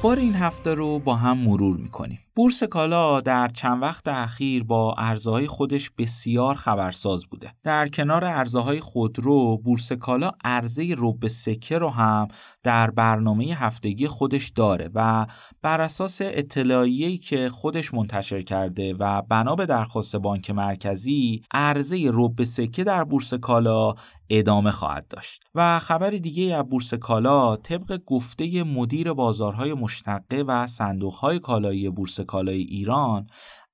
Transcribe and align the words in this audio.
اخبار 0.00 0.18
این 0.18 0.34
هفته 0.34 0.74
رو 0.74 0.98
با 0.98 1.14
هم 1.14 1.38
مرور 1.38 1.76
می‌کنیم. 1.76 2.18
بورس 2.36 2.62
کالا 2.62 3.20
در 3.20 3.48
چند 3.48 3.82
وقت 3.82 4.08
اخیر 4.08 4.64
با 4.64 4.94
ارزهای 4.98 5.46
خودش 5.46 5.90
بسیار 5.98 6.54
خبرساز 6.54 7.26
بوده. 7.26 7.54
در 7.62 7.88
کنار 7.88 8.24
ارزهای 8.24 8.80
خودرو، 8.80 9.58
بورس 9.64 9.92
کالا 9.92 10.30
ارزه 10.44 10.94
رب 10.98 11.26
سکه 11.28 11.78
رو 11.78 11.88
هم 11.88 12.28
در 12.62 12.90
برنامه 12.90 13.44
هفتگی 13.44 14.06
خودش 14.06 14.48
داره 14.48 14.90
و 14.94 15.26
بر 15.62 15.80
اساس 15.80 16.18
اطلاعیه‌ای 16.22 17.18
که 17.18 17.48
خودش 17.50 17.94
منتشر 17.94 18.42
کرده 18.42 18.94
و 18.94 19.22
بنا 19.22 19.54
به 19.54 19.66
درخواست 19.66 20.16
بانک 20.16 20.50
مرکزی، 20.50 21.42
ارزه 21.54 22.10
رب 22.12 22.44
سکه 22.44 22.84
در 22.84 23.04
بورس 23.04 23.34
کالا 23.34 23.94
ادامه 24.30 24.70
خواهد 24.70 25.08
داشت. 25.08 25.42
و 25.54 25.78
خبر 25.78 26.10
دیگه 26.10 26.56
از 26.56 26.64
بورس 26.64 26.94
کالا 26.94 27.56
طبق 27.56 28.00
گفته 28.06 28.62
مدیر 28.62 29.12
بازارهای 29.12 29.74
مشتقه 29.74 30.42
و 30.42 30.66
صندوقهای 30.66 31.38
کالایی 31.38 31.90
بورس 31.90 32.20
کالای 32.20 32.60
ایران 32.60 33.26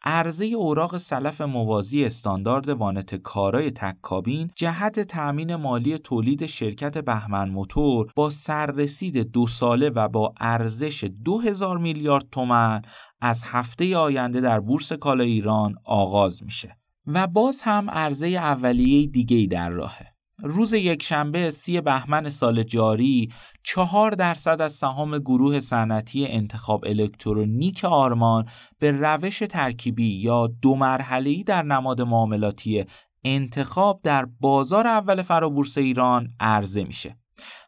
عرضه 0.02 0.44
اوراق 0.44 0.98
سلف 0.98 1.40
موازی 1.40 2.04
استاندارد 2.04 2.68
وانت 2.68 3.14
کارای 3.14 3.70
تک‌کابین 3.70 4.50
جهت 4.56 5.00
تأمین 5.00 5.54
مالی 5.54 5.98
تولید 5.98 6.46
شرکت 6.46 6.98
بهمن 6.98 7.48
موتور 7.48 8.12
با 8.16 8.30
سررسید 8.30 9.18
دو 9.18 9.46
ساله 9.46 9.90
و 9.90 10.08
با 10.08 10.34
ارزش 10.40 11.04
2000 11.24 11.78
میلیارد 11.78 12.26
تومن 12.32 12.82
از 13.20 13.42
هفته 13.46 13.96
آینده 13.96 14.40
در 14.40 14.60
بورس 14.60 14.92
کالای 14.92 15.30
ایران 15.30 15.74
آغاز 15.84 16.42
میشه. 16.42 16.76
و 17.06 17.26
باز 17.26 17.62
هم 17.62 17.90
عرضه 17.90 18.26
اولیه 18.26 19.06
دیگه 19.06 19.46
در 19.46 19.70
راهه. 19.70 20.15
روز 20.42 20.72
یکشنبه 20.72 21.50
سی 21.50 21.80
بهمن 21.80 22.28
سال 22.30 22.62
جاری 22.62 23.28
چهار 23.62 24.10
درصد 24.10 24.60
از 24.60 24.72
سهام 24.72 25.18
گروه 25.18 25.60
صنعتی 25.60 26.26
انتخاب 26.26 26.84
الکترونیک 26.86 27.84
آرمان 27.84 28.48
به 28.78 28.92
روش 28.92 29.38
ترکیبی 29.38 30.20
یا 30.20 30.46
دو 30.46 30.76
مرحله‌ای 30.76 31.44
در 31.44 31.62
نماد 31.62 32.02
معاملاتی 32.02 32.84
انتخاب 33.24 34.00
در 34.02 34.26
بازار 34.40 34.86
اول 34.86 35.22
فرابورس 35.22 35.78
ایران 35.78 36.28
عرضه 36.40 36.84
میشه. 36.84 37.16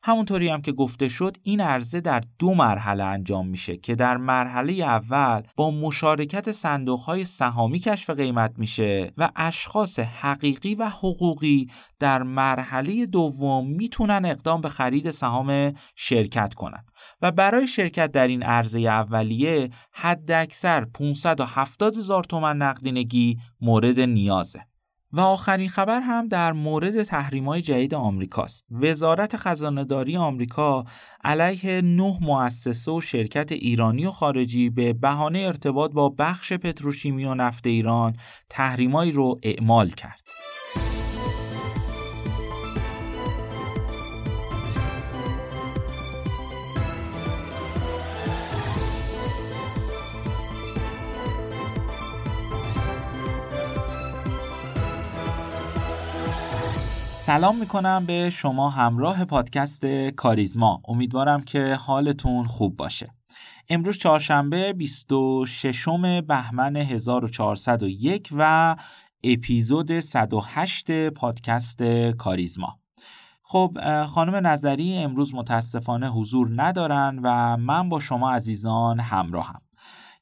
همونطوری 0.03 0.49
هم 0.49 0.63
که 0.63 0.73
گفته 0.73 1.09
شد 1.09 1.37
این 1.43 1.61
عرضه 1.61 2.01
در 2.01 2.21
دو 2.39 2.55
مرحله 2.55 3.05
انجام 3.05 3.49
میشه 3.49 3.77
که 3.77 3.95
در 3.95 4.17
مرحله 4.17 4.73
اول 4.73 5.43
با 5.57 5.71
مشارکت 5.71 6.53
صندوق 6.53 7.01
های 7.01 7.25
سهامی 7.25 7.79
کشف 7.79 8.11
قیمت 8.11 8.53
میشه 8.59 9.13
و 9.17 9.31
اشخاص 9.37 9.99
حقیقی 9.99 10.75
و 10.75 10.89
حقوقی 10.89 11.71
در 11.99 12.23
مرحله 12.23 13.07
دوم 13.07 13.67
می‌تونن 13.67 14.25
اقدام 14.25 14.61
به 14.61 14.69
خرید 14.69 15.11
سهام 15.11 15.73
شرکت 15.97 16.55
کنن. 16.55 16.85
و 17.23 17.33
برای 17.33 17.69
شرکت 17.69 18.11
در 18.11 18.27
این 18.27 18.43
عرضه 18.43 18.79
اولیه 18.79 19.71
حد 19.93 20.31
اکثر 20.31 20.85
570 20.85 21.97
هزار 21.97 22.25
تومن 22.25 22.57
نقدینگی 22.57 23.39
مورد 23.61 24.01
نیازه. 24.01 24.65
و 25.13 25.21
آخرین 25.21 25.69
خبر 25.69 26.01
هم 26.01 26.29
در 26.29 26.53
مورد 26.53 27.03
تحریم‌های 27.03 27.63
جدید 27.63 27.95
آمریکاست. 27.95 28.65
وزارت 28.71 29.37
خزانه‌داری 29.37 30.17
آمریکا 30.17 30.85
علیه 31.25 31.81
نه 31.81 32.19
مؤسسه 32.21 32.93
و 32.93 33.01
شرکت 33.01 33.53
ایرانی 33.53 34.07
و 34.07 34.11
خارجی 34.11 34.71
به 34.71 34.93
بهانه 34.93 35.39
ارتباط 35.39 35.93
با 35.93 36.09
بخش 36.09 36.53
پتروشیمی 36.53 37.25
و 37.25 37.35
نفت 37.35 37.67
ایران 37.67 38.17
تحریمایی 38.49 39.13
رو 39.13 39.41
اعمال 39.43 39.91
کرد. 39.91 40.21
سلام 57.29 57.57
می‌کنم 57.57 58.05
به 58.07 58.31
شما 58.31 58.71
همراه 58.71 59.25
پادکست 59.25 59.87
کاریزما. 60.17 60.81
امیدوارم 60.89 61.43
که 61.43 61.75
حالتون 61.75 62.47
خوب 62.47 62.77
باشه. 62.77 63.15
امروز 63.69 63.99
چهارشنبه 63.99 64.73
26 64.73 65.89
بهمن 66.29 66.77
1401 66.77 68.29
و 68.33 68.77
اپیزود 69.25 70.01
108 70.01 71.11
پادکست 71.11 71.83
کاریزما. 72.19 72.79
خب 73.43 73.79
خانم 74.07 74.47
نظری 74.47 74.97
امروز 74.97 75.35
متاسفانه 75.35 76.09
حضور 76.09 76.51
ندارن 76.57 77.21
و 77.23 77.57
من 77.57 77.89
با 77.89 78.01
شما 78.01 78.31
عزیزان 78.31 79.01
همراهم. 79.01 79.61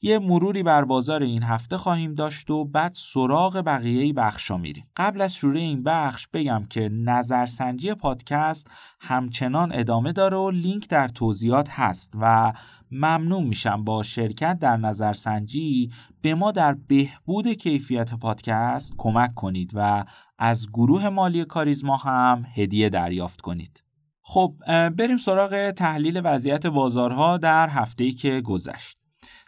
یه 0.07 0.19
مروری 0.19 0.63
بر 0.63 0.85
بازار 0.85 1.23
این 1.23 1.43
هفته 1.43 1.77
خواهیم 1.77 2.15
داشت 2.15 2.51
و 2.51 2.65
بعد 2.65 2.93
سراغ 2.95 3.63
بقیه 3.67 4.13
بخشا 4.13 4.57
میریم. 4.57 4.85
قبل 4.97 5.21
از 5.21 5.35
شروع 5.35 5.57
این 5.57 5.83
بخش 5.83 6.29
بگم 6.33 6.65
که 6.71 6.89
نظرسنجی 6.89 7.95
پادکست 7.95 8.71
همچنان 9.01 9.73
ادامه 9.75 10.13
داره 10.13 10.37
و 10.37 10.51
لینک 10.51 10.89
در 10.89 11.09
توضیحات 11.09 11.71
هست 11.71 12.13
و 12.21 12.53
ممنون 12.91 13.45
میشم 13.45 13.85
با 13.85 14.03
شرکت 14.03 14.59
در 14.59 14.77
نظرسنجی 14.77 15.91
به 16.21 16.35
ما 16.35 16.53
در 16.53 16.77
بهبود 16.89 17.49
کیفیت 17.49 18.15
پادکست 18.15 18.95
کمک 18.97 19.35
کنید 19.35 19.71
و 19.75 20.05
از 20.39 20.69
گروه 20.69 21.09
مالی 21.09 21.45
کاریزما 21.45 21.97
هم 21.97 22.47
هدیه 22.55 22.89
دریافت 22.89 23.41
کنید. 23.41 23.85
خب 24.23 24.55
بریم 24.97 25.17
سراغ 25.17 25.71
تحلیل 25.71 26.21
وضعیت 26.25 26.67
بازارها 26.67 27.37
در 27.37 27.69
هفته‌ای 27.69 28.13
که 28.13 28.41
گذشت. 28.41 28.96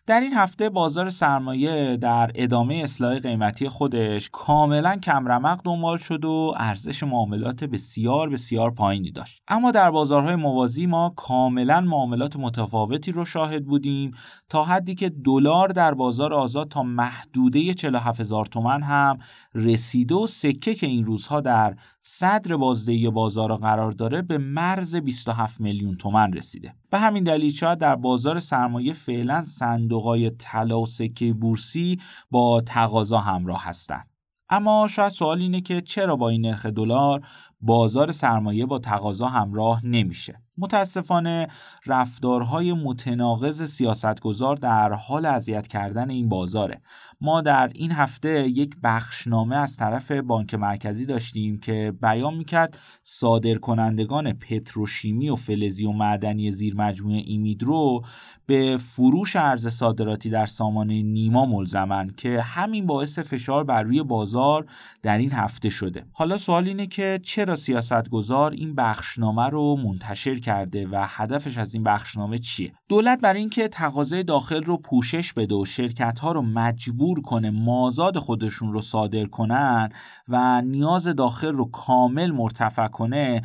در 0.08 0.20
این 0.20 0.34
هفته 0.34 0.70
بازار 0.70 1.10
سرمایه 1.10 1.96
در 1.96 2.30
ادامه 2.34 2.74
اصلاح 2.74 3.18
قیمتی 3.18 3.68
خودش 3.68 4.28
کاملا 4.32 4.96
کمرمق 4.96 5.60
دنبال 5.64 5.98
شد 5.98 6.24
و 6.24 6.54
ارزش 6.56 7.02
معاملات 7.02 7.64
بسیار 7.64 8.30
بسیار 8.30 8.70
پایینی 8.70 9.10
داشت. 9.10 9.42
اما 9.48 9.70
در 9.70 9.90
بازارهای 9.90 10.36
موازی 10.36 10.86
ما 10.86 11.12
کاملا 11.16 11.80
معاملات 11.80 12.36
متفاوتی 12.36 13.12
رو 13.12 13.24
شاهد 13.24 13.64
بودیم 13.64 14.10
تا 14.48 14.64
حدی 14.64 14.94
که 14.94 15.08
دلار 15.08 15.68
در 15.68 15.94
بازار 15.94 16.34
آزاد 16.34 16.68
تا 16.68 16.82
محدوده 16.82 17.74
47 17.74 18.20
هزار 18.20 18.46
تومن 18.46 18.82
هم 18.82 19.18
رسیده 19.54 20.14
و 20.14 20.26
سکه 20.26 20.74
که 20.74 20.86
این 20.86 21.04
روزها 21.06 21.40
در 21.40 21.76
صدر 22.00 22.56
بازدهی 22.56 23.10
بازار 23.10 23.56
قرار 23.56 23.92
داره 23.92 24.22
به 24.22 24.38
مرز 24.38 24.96
27 24.96 25.60
میلیون 25.60 25.96
تومن 25.96 26.32
رسیده. 26.32 26.74
به 26.90 26.98
همین 26.98 27.24
دلیل 27.24 27.50
شاید 27.50 27.78
در 27.78 27.96
بازار 27.96 28.40
سرمایه 28.40 28.92
فعلا 28.92 29.44
صندوقهای 29.44 30.30
طلا 30.30 30.80
و 30.80 30.86
سکه 30.86 31.32
بورسی 31.32 31.98
با 32.30 32.60
تقاضا 32.60 33.18
همراه 33.18 33.64
هستند. 33.64 34.10
اما 34.50 34.88
شاید 34.90 35.12
سوال 35.12 35.40
اینه 35.40 35.60
که 35.60 35.80
چرا 35.80 36.16
با 36.16 36.28
این 36.28 36.46
نرخ 36.46 36.66
دلار 36.66 37.20
بازار 37.60 38.12
سرمایه 38.12 38.66
با 38.66 38.78
تقاضا 38.78 39.26
همراه 39.26 39.86
نمیشه. 39.86 40.42
متاسفانه 40.58 41.48
رفتارهای 41.86 42.72
متناقض 42.72 43.62
سیاستگزار 43.62 44.56
در 44.56 44.92
حال 44.92 45.26
اذیت 45.26 45.66
کردن 45.66 46.10
این 46.10 46.28
بازاره. 46.28 46.80
ما 47.20 47.40
در 47.40 47.70
این 47.74 47.92
هفته 47.92 48.48
یک 48.48 48.76
بخشنامه 48.82 49.56
از 49.56 49.76
طرف 49.76 50.10
بانک 50.10 50.54
مرکزی 50.54 51.06
داشتیم 51.06 51.60
که 51.60 51.92
بیان 52.02 52.34
می‌کرد 52.34 52.78
صادرکنندگان 53.02 54.32
پتروشیمی 54.32 55.28
و 55.30 55.36
فلزی 55.36 55.86
و 55.86 55.92
معدنی 55.92 56.50
زیر 56.50 56.76
مجموعه 56.76 57.22
ایمیدرو 57.24 58.02
به 58.46 58.76
فروش 58.80 59.36
ارز 59.36 59.66
صادراتی 59.68 60.30
در 60.30 60.46
سامانه 60.46 61.02
نیما 61.02 61.46
ملزمن 61.46 62.10
که 62.16 62.40
همین 62.40 62.86
باعث 62.86 63.18
فشار 63.18 63.64
بر 63.64 63.82
روی 63.82 64.02
بازار 64.02 64.66
در 65.02 65.18
این 65.18 65.32
هفته 65.32 65.70
شده. 65.70 66.04
حالا 66.12 66.38
سوال 66.38 66.68
اینه 66.68 66.86
که 66.86 67.20
چرا 67.22 67.47
چرا 67.48 67.56
سیاستگزار 67.56 68.52
این 68.52 68.74
بخشنامه 68.74 69.46
رو 69.46 69.76
منتشر 69.76 70.38
کرده 70.38 70.86
و 70.86 71.04
هدفش 71.08 71.58
از 71.58 71.74
این 71.74 71.82
بخشنامه 71.82 72.38
چیه؟ 72.38 72.72
دولت 72.88 73.20
برای 73.20 73.40
اینکه 73.40 73.68
تقاضای 73.68 74.22
داخل 74.22 74.62
رو 74.62 74.76
پوشش 74.76 75.32
بده 75.32 75.54
و 75.54 75.64
شرکت 75.64 76.18
ها 76.18 76.32
رو 76.32 76.42
مجبور 76.42 77.20
کنه 77.20 77.50
مازاد 77.50 78.18
خودشون 78.18 78.72
رو 78.72 78.80
صادر 78.80 79.24
کنن 79.24 79.88
و 80.28 80.62
نیاز 80.62 81.06
داخل 81.06 81.52
رو 81.52 81.64
کامل 81.64 82.30
مرتفع 82.30 82.88
کنه 82.88 83.42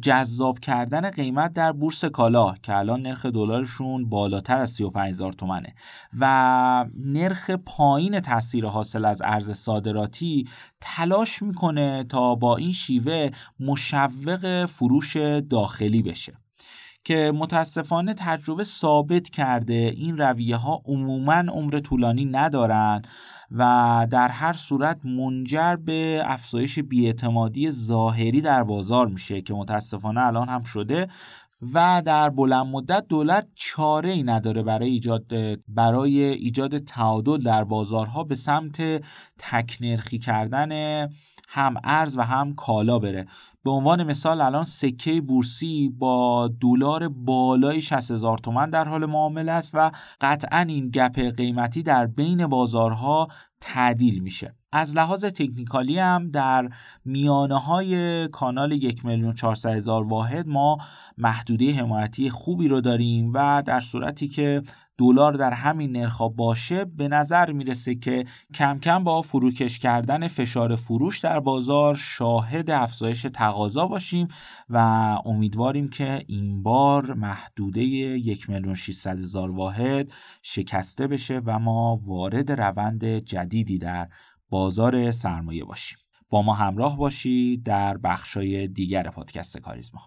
جذاب 0.00 0.58
کردن 0.58 1.10
قیمت 1.10 1.52
در 1.52 1.72
بورس 1.72 2.04
کالا 2.04 2.54
که 2.62 2.76
الان 2.76 3.02
نرخ 3.02 3.26
دلارشون 3.26 4.08
بالاتر 4.08 4.58
از 4.58 4.70
35 4.70 5.08
هزار 5.08 5.32
تومنه 5.32 5.74
و 6.18 6.86
نرخ 6.94 7.50
پایین 7.50 8.20
تاثیر 8.20 8.66
حاصل 8.66 9.04
از 9.04 9.22
ارز 9.24 9.50
صادراتی 9.50 10.48
تلاش 10.80 11.42
می‌کنه 11.42 12.04
تا 12.04 12.34
با 12.34 12.56
این 12.56 12.72
شیوه 12.72 13.30
مشوق 13.60 14.66
فروش 14.66 15.16
داخلی 15.50 16.02
بشه. 16.02 16.39
که 17.04 17.32
متاسفانه 17.34 18.14
تجربه 18.14 18.64
ثابت 18.64 19.30
کرده 19.30 19.92
این 19.96 20.18
رویه 20.18 20.56
ها 20.56 20.82
عموما 20.84 21.32
عمر 21.34 21.78
طولانی 21.78 22.24
ندارن 22.24 23.02
و 23.50 24.06
در 24.10 24.28
هر 24.28 24.52
صورت 24.52 25.06
منجر 25.06 25.76
به 25.76 26.22
افزایش 26.24 26.78
بیاعتمادی 26.78 27.70
ظاهری 27.70 28.40
در 28.40 28.62
بازار 28.64 29.06
میشه 29.06 29.40
که 29.40 29.54
متاسفانه 29.54 30.26
الان 30.26 30.48
هم 30.48 30.62
شده 30.62 31.08
و 31.74 32.02
در 32.04 32.30
بلند 32.30 32.66
مدت 32.66 33.06
دولت 33.08 33.48
چاره 33.54 34.10
ای 34.10 34.22
نداره 34.22 34.62
برای 34.62 34.90
ایجاد 34.90 35.32
برای 35.68 36.22
ایجاد 36.22 36.78
تعادل 36.78 37.38
در 37.38 37.64
بازارها 37.64 38.24
به 38.24 38.34
سمت 38.34 39.04
تکنرخی 39.38 40.18
کردن 40.18 41.02
هم 41.48 41.74
ارز 41.84 42.16
و 42.16 42.20
هم 42.22 42.54
کالا 42.54 42.98
بره. 42.98 43.26
به 43.64 43.70
عنوان 43.70 44.02
مثال 44.02 44.40
الان 44.40 44.64
سکه 44.64 45.20
بورسی 45.20 45.88
با 45.88 46.50
دلار 46.60 47.08
بالای 47.08 47.82
60 47.82 48.10
هزار 48.10 48.38
تومن 48.38 48.70
در 48.70 48.88
حال 48.88 49.06
معامله 49.06 49.52
است 49.52 49.70
و 49.74 49.90
قطعا 50.20 50.60
این 50.60 50.90
گپ 50.90 51.20
قیمتی 51.20 51.82
در 51.82 52.06
بین 52.06 52.46
بازارها 52.46 53.28
تعدیل 53.60 54.22
میشه. 54.22 54.59
از 54.72 54.96
لحاظ 54.96 55.24
تکنیکالی 55.24 55.98
هم 55.98 56.30
در 56.30 56.70
میانه 57.04 57.58
های 57.58 58.28
کانال 58.28 58.72
یک 58.72 59.04
میلیون 59.04 59.34
هزار 59.64 60.06
واحد 60.06 60.48
ما 60.48 60.78
محدوده 61.18 61.72
حمایتی 61.72 62.30
خوبی 62.30 62.68
رو 62.68 62.80
داریم 62.80 63.30
و 63.34 63.62
در 63.66 63.80
صورتی 63.80 64.28
که 64.28 64.62
دلار 64.98 65.32
در 65.32 65.52
همین 65.52 65.96
نرخ 65.96 66.22
باشه 66.22 66.84
به 66.84 67.08
نظر 67.08 67.52
می‌رسه 67.52 67.94
که 67.94 68.24
کم 68.54 68.78
کم 68.78 69.04
با 69.04 69.22
فروکش 69.22 69.78
کردن 69.78 70.28
فشار 70.28 70.76
فروش 70.76 71.18
در 71.18 71.40
بازار 71.40 71.94
شاهد 71.94 72.70
افزایش 72.70 73.26
تقاضا 73.34 73.86
باشیم 73.86 74.28
و 74.68 74.76
امیدواریم 75.24 75.88
که 75.88 76.24
این 76.26 76.62
بار 76.62 77.14
محدوده 77.14 77.82
یک 77.82 78.50
میلیون 78.50 78.76
هزار 79.06 79.50
واحد 79.50 80.12
شکسته 80.42 81.06
بشه 81.06 81.40
و 81.44 81.58
ما 81.58 82.00
وارد 82.04 82.52
روند 82.52 83.04
جدیدی 83.04 83.78
در 83.78 84.08
بازار 84.50 85.10
سرمایه 85.10 85.64
باشیم. 85.64 85.98
با 86.28 86.42
ما 86.42 86.54
همراه 86.54 86.96
باشید 86.96 87.62
در 87.62 87.96
بخشای 87.96 88.68
دیگر 88.68 89.02
پادکست 89.02 89.58
کاریزما. 89.58 90.00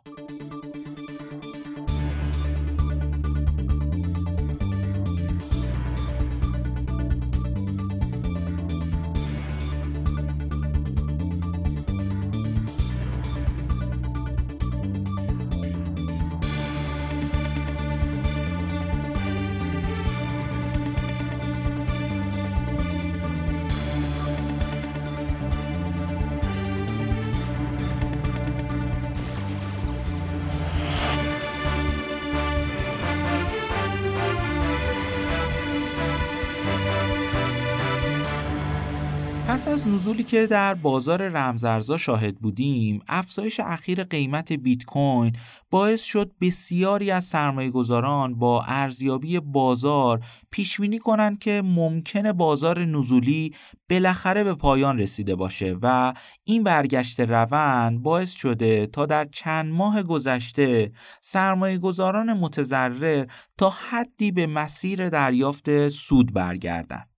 پس 39.63 39.69
از 39.69 39.87
نزولی 39.87 40.23
که 40.23 40.47
در 40.47 40.73
بازار 40.73 41.29
رمزارزها 41.29 41.97
شاهد 41.97 42.35
بودیم 42.35 43.01
افزایش 43.07 43.59
اخیر 43.59 44.03
قیمت 44.03 44.53
بیت 44.53 44.85
کوین 44.85 45.35
باعث 45.69 46.03
شد 46.03 46.31
بسیاری 46.41 47.11
از 47.11 47.23
سرمایه 47.23 47.69
گذاران 47.69 48.35
با 48.35 48.63
ارزیابی 48.63 49.39
بازار 49.39 50.19
پیش 50.51 50.81
بینی 50.81 50.99
کنند 50.99 51.39
که 51.39 51.61
ممکنه 51.65 52.33
بازار 52.33 52.85
نزولی 52.85 53.55
بالاخره 53.89 54.43
به 54.43 54.53
پایان 54.55 54.99
رسیده 54.99 55.35
باشه 55.35 55.77
و 55.81 56.13
این 56.43 56.63
برگشت 56.63 57.19
روند 57.19 58.01
باعث 58.01 58.31
شده 58.31 58.87
تا 58.87 59.05
در 59.05 59.25
چند 59.25 59.73
ماه 59.73 60.03
گذشته 60.03 60.91
سرمایه 61.21 61.77
گذاران 61.77 62.33
متضرر 62.33 63.25
تا 63.57 63.69
حدی 63.69 64.31
به 64.31 64.47
مسیر 64.47 65.09
دریافت 65.09 65.89
سود 65.89 66.33
برگردند. 66.33 67.12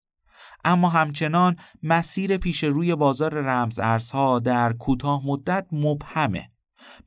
اما 0.66 0.90
همچنان 0.90 1.56
مسیر 1.84 2.38
پیش 2.38 2.64
روی 2.64 2.96
بازار 2.96 3.34
رمز 3.34 3.80
ارزها 3.80 4.40
در 4.40 4.74
کوتاه 4.74 5.22
مدت 5.26 5.66
مبهمه 5.72 6.50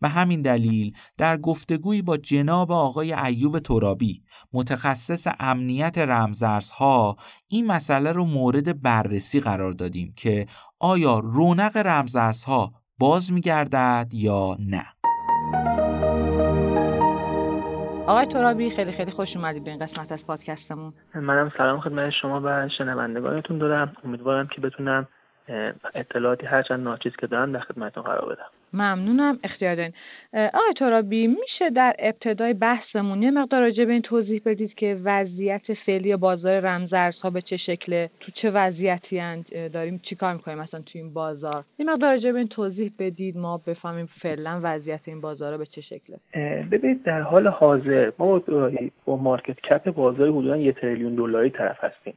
به 0.01 0.09
همین 0.09 0.43
دلیل 0.43 0.97
در 1.17 1.37
گفتگویی 1.37 2.03
با 2.03 2.17
جناب 2.17 2.73
آقای 2.73 3.13
ایوب 3.13 3.59
ترابی 3.59 4.23
متخصص 4.53 5.27
امنیت 5.41 5.99
رمزارزها 5.99 7.17
این 7.49 7.67
مسئله 7.67 8.13
رو 8.13 8.25
مورد 8.25 8.83
بررسی 8.83 9.41
قرار 9.41 9.73
دادیم 9.73 10.13
که 10.17 10.47
آیا 10.81 11.19
رونق 11.19 11.77
رمزارزها 11.77 12.73
باز 12.99 13.33
میگردد 13.33 14.11
یا 14.13 14.57
نه. 14.61 14.87
آقای 18.09 18.27
ترابی 18.27 18.71
خیلی 18.71 18.93
خیلی 18.93 19.11
خوش 19.11 19.37
اومدید 19.37 19.65
به 19.65 19.71
این 19.71 19.87
قسمت 19.87 20.13
از 20.13 20.27
پادکستمون. 20.27 20.93
منم 21.15 21.53
سلام 21.59 21.81
خدمت 21.81 22.11
شما 22.11 22.41
و 22.45 22.69
شنوندگانتون 22.69 23.59
دارم. 23.59 23.97
امیدوارم 24.05 24.47
که 24.47 24.61
بتونم 24.61 25.09
اطلاعاتی 25.95 26.47
هرچند 26.47 26.81
ناچیز 26.81 27.13
که 27.17 27.27
دارم 27.27 27.53
در 27.53 27.61
خدمتتون 27.61 28.03
قرار 28.03 28.33
بدم. 28.33 28.51
ممنونم 28.73 29.39
اختیار 29.45 29.75
دارین. 29.75 29.93
آقای 30.33 30.73
ترابی 30.79 31.27
میشه 31.27 31.71
در 31.71 31.97
ابتدای 31.99 32.53
بحثمون 32.53 33.23
یه 33.23 33.31
مقدار 33.31 33.61
راجع 33.61 33.85
به 33.85 33.93
این 33.93 34.03
توضیح 34.03 34.43
بدید 34.45 34.75
که 34.75 34.97
وضعیت 35.05 35.75
فعلی 35.87 36.17
بازار 36.17 36.61
رمزارزها 36.61 37.31
به 37.31 37.43
چه 37.43 37.57
شکله 37.57 38.11
تو 38.21 38.33
چه 38.43 38.51
وضعیتی 38.51 39.45
داریم 39.73 40.01
چیکار 40.03 40.35
می‌کنیم 40.35 40.59
مثلا 40.59 40.81
تو 40.81 40.99
این 40.99 41.13
بازار؟ 41.13 41.65
یه 41.79 41.87
مقدار 41.87 42.15
راجع 42.15 42.33
به 42.33 42.39
این 42.39 42.49
توضیح 42.49 42.93
بدید 42.99 43.37
ما 43.37 43.61
بفهمیم 43.67 44.09
فعلا 44.23 44.61
وضعیت 44.63 45.01
این 45.05 45.21
بازار 45.21 45.57
به 45.57 45.67
چه 45.67 45.81
شکله 45.81 46.17
ببینید 46.71 47.03
در 47.03 47.21
حال 47.21 47.49
حاضر 47.49 48.13
ما 48.19 48.43
با 49.05 49.17
مارکت 49.17 49.61
کپ 49.61 49.91
بازار 49.91 50.29
حدودا 50.29 50.57
یه 50.57 50.73
تریلیون 50.73 51.15
دلاری 51.15 51.51
طرف 51.51 51.85
هستیم. 51.85 52.15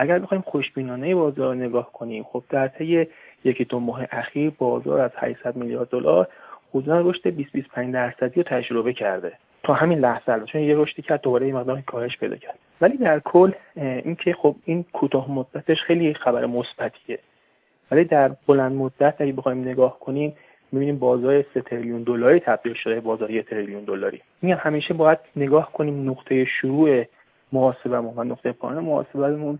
اگر 0.00 0.18
بخوایم 0.18 0.42
خوشبینانه 0.46 1.14
بازار 1.14 1.56
نگاه 1.56 1.92
کنیم 1.92 2.22
خب 2.22 2.42
در 2.50 2.68
طی 2.68 3.06
یکی 3.44 3.64
دو 3.64 3.80
ماه 3.80 4.06
اخیر 4.10 4.52
بازار 4.58 5.00
از 5.00 5.10
800 5.16 5.56
میلیارد 5.56 5.88
دلار 5.88 6.28
حدودا 6.74 7.00
رشد 7.00 7.28
20 7.28 7.52
25 7.52 7.94
درصدی 7.94 8.42
رو 8.42 8.42
تجربه 8.42 8.92
کرده. 8.92 9.32
تا 9.62 9.74
همین 9.74 9.98
لحظه 9.98 10.44
چون 10.44 10.60
یه 10.60 10.76
رشدی 10.76 11.02
کرد 11.02 11.20
دوباره 11.20 11.46
این 11.46 11.56
مقدار 11.56 11.80
کاهش 11.80 12.16
پیدا 12.16 12.36
کرد. 12.36 12.58
ولی 12.80 12.96
در 12.96 13.20
کل 13.20 13.52
اینکه 13.76 14.32
خب 14.32 14.56
این 14.64 14.84
کوتاه 14.92 15.30
مدتش 15.30 15.82
خیلی 15.82 16.14
خبر 16.14 16.46
مثبتیه. 16.46 17.18
ولی 17.90 18.04
در 18.04 18.30
بلند 18.46 18.72
مدت 18.72 19.14
اگه 19.18 19.32
بخوایم 19.32 19.60
نگاه 19.60 20.00
کنیم 20.00 20.36
می‌بینیم 20.72 20.98
بازار 20.98 21.44
3 21.54 21.60
تریلیون 21.60 22.02
دلاری 22.02 22.40
تبدیل 22.40 22.74
شده 22.74 23.00
بازار 23.00 23.30
1 23.30 23.48
تریلیون 23.48 23.84
دلاری. 23.84 24.22
میگم 24.42 24.56
همیشه 24.60 24.94
باید 24.94 25.18
نگاه 25.36 25.72
کنیم 25.72 26.10
نقطه 26.10 26.44
شروع 26.44 27.04
محاسبمون 27.52 28.14
و 28.16 28.24
نقطه 28.24 28.52
پایان 28.52 28.84
محاسبمون 28.84 29.58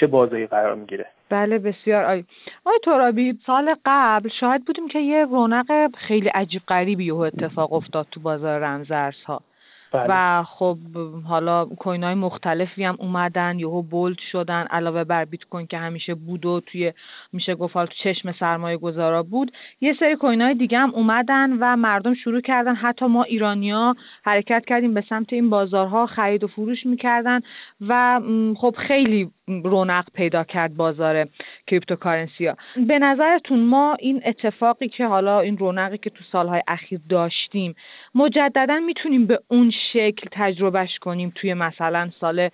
چه 0.00 0.06
بازاری 0.06 0.46
قرار 0.46 0.74
می‌گیره؟ 0.74 1.06
بله 1.30 1.58
بسیار 1.58 2.04
آقای 2.04 2.78
ترابی 2.84 3.38
سال 3.46 3.74
قبل 3.84 4.28
شاید 4.40 4.64
بودیم 4.64 4.88
که 4.88 4.98
یه 4.98 5.24
رونق 5.24 5.96
خیلی 5.96 6.28
عجیب 6.28 6.62
غریبی 6.68 7.10
و 7.10 7.16
اتفاق 7.16 7.72
افتاد 7.72 8.06
تو 8.10 8.20
بازار 8.20 8.60
رمزارزها 8.60 9.42
بله. 9.92 10.06
و 10.08 10.42
خب 10.42 10.76
حالا 11.28 11.64
coin 11.64 12.04
های 12.04 12.14
مختلفی 12.14 12.84
هم 12.84 12.96
اومدن 12.98 13.58
یهو 13.58 13.82
bold 13.82 14.18
شدن 14.32 14.66
علاوه 14.70 15.04
بر 15.04 15.24
بیت 15.24 15.44
کوین 15.44 15.66
که 15.66 15.78
همیشه 15.78 16.14
بود 16.14 16.46
و 16.46 16.60
توی 16.60 16.92
میشه 17.32 17.54
گفت 17.54 17.72
تو 17.74 17.86
چشم 18.04 18.32
سرمایه 18.32 18.76
گذارا 18.76 19.22
بود 19.22 19.52
یه 19.80 19.96
سری 20.00 20.16
coin 20.16 20.42
های 20.42 20.54
دیگه 20.54 20.78
هم 20.78 20.94
اومدن 20.94 21.52
و 21.60 21.76
مردم 21.76 22.14
شروع 22.14 22.40
کردن 22.40 22.74
حتی 22.74 23.06
ما 23.06 23.22
ایرانیا 23.22 23.96
حرکت 24.24 24.64
کردیم 24.66 24.94
به 24.94 25.04
سمت 25.08 25.32
این 25.32 25.50
بازارها 25.50 26.06
خرید 26.06 26.44
و 26.44 26.48
فروش 26.48 26.86
می‌کردن 26.86 27.40
و 27.88 28.20
خب 28.56 28.74
خیلی 28.88 29.30
رونق 29.48 30.04
پیدا 30.14 30.44
کرد 30.44 30.76
بازار 30.76 31.26
cryptocurrency 31.66 32.46
ها. 32.46 32.56
به 32.86 32.98
نظرتون 32.98 33.60
ما 33.60 33.96
این 33.98 34.22
اتفاقی 34.24 34.88
که 34.88 35.06
حالا 35.06 35.40
این 35.40 35.58
رونقی 35.58 35.98
که 35.98 36.10
تو 36.10 36.24
سالهای 36.32 36.62
اخیر 36.68 37.00
داشتیم 37.08 37.74
مجددا 38.14 38.78
می‌تونیم 38.78 39.26
به 39.26 39.40
اون 39.48 39.72
شکل 39.92 40.28
تجربهش 40.32 40.98
کنیم 40.98 41.32
توی 41.34 41.54
مثلا 41.54 42.10
سال 42.20 42.50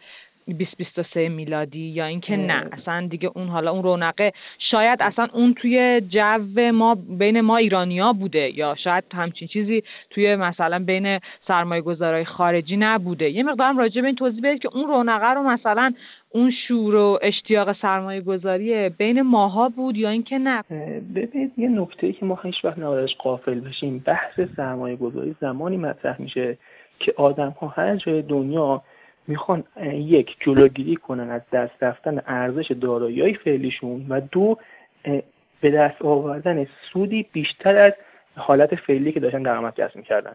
2023 0.47 1.29
میلادی 1.29 1.79
یا 1.79 2.05
اینکه 2.05 2.37
نه. 2.37 2.69
اصلا 2.73 3.07
دیگه 3.11 3.31
اون 3.35 3.49
حالا 3.49 3.71
اون 3.71 3.83
رونقه 3.83 4.33
شاید 4.71 5.03
اصلا 5.03 5.29
اون 5.33 5.55
توی 5.55 6.01
جو 6.09 6.73
ما 6.73 6.95
بین 6.95 7.41
ما 7.41 7.57
ایرانیا 7.57 8.13
بوده 8.13 8.59
یا 8.59 8.75
شاید 8.85 9.05
همچین 9.15 9.49
چیزی 9.49 9.83
توی 10.11 10.37
مثلا 10.37 10.79
بین 10.79 11.21
سرمایه 11.49 11.83
گذارای 11.83 12.25
خارجی 12.25 12.77
نبوده. 12.77 13.31
یه 13.31 13.43
مقدارم 13.43 13.79
راجع 13.79 14.01
به 14.01 14.07
این 14.07 14.17
توضیح 14.17 14.41
بدید 14.45 14.63
که 14.63 14.69
اون 14.75 14.89
رونقه 14.89 15.31
رو 15.35 15.43
مثلا 15.43 15.93
اون 16.35 16.53
شور 16.69 16.95
و 16.95 17.19
اشتیاق 17.23 17.73
سرمایه 17.83 18.21
گذاری 18.21 18.89
بین 18.89 19.23
ماها 19.23 19.69
بود 19.69 19.97
یا 19.97 20.09
اینکه 20.09 20.39
نه؟ 20.39 20.63
ببینید 21.15 21.53
یه 21.57 21.69
نکته 21.69 22.13
که 22.13 22.27
ما 22.27 22.41
هیچ 22.43 22.65
وقت 22.65 22.79
نبایدش 22.79 23.15
قافل 23.15 23.61
بشیم. 23.61 24.03
بحث 24.07 24.41
سرمایه 24.57 24.97
گذاری 24.97 25.37
زمانی 25.41 25.77
مطرح 25.77 26.21
میشه 26.21 26.59
که 26.99 27.15
آدم 27.17 27.49
ها 27.49 27.69
هر 27.69 27.97
جای 27.97 28.23
دنیا 28.23 28.83
می‌خوان 29.29 29.65
یک 29.93 30.37
جلوگیری 30.41 30.97
کنن 30.97 31.31
از 31.31 31.43
دست 31.53 31.83
رفتن 31.83 32.23
ارزش 32.27 32.73
دارایی 32.81 33.35
فعلیشون 33.35 34.07
و 34.09 34.21
دو 34.21 34.59
به 35.61 35.71
دست 35.71 36.03
آوردن 36.03 36.67
سودی 36.93 37.27
بیشتر 37.33 37.77
از 37.77 37.93
حالت 38.37 38.75
فعلی 38.75 39.13
که 39.13 39.21
داشتن 39.21 39.43
درآمد 39.43 39.75
کسب 39.75 39.97
می‌کردن. 39.97 40.33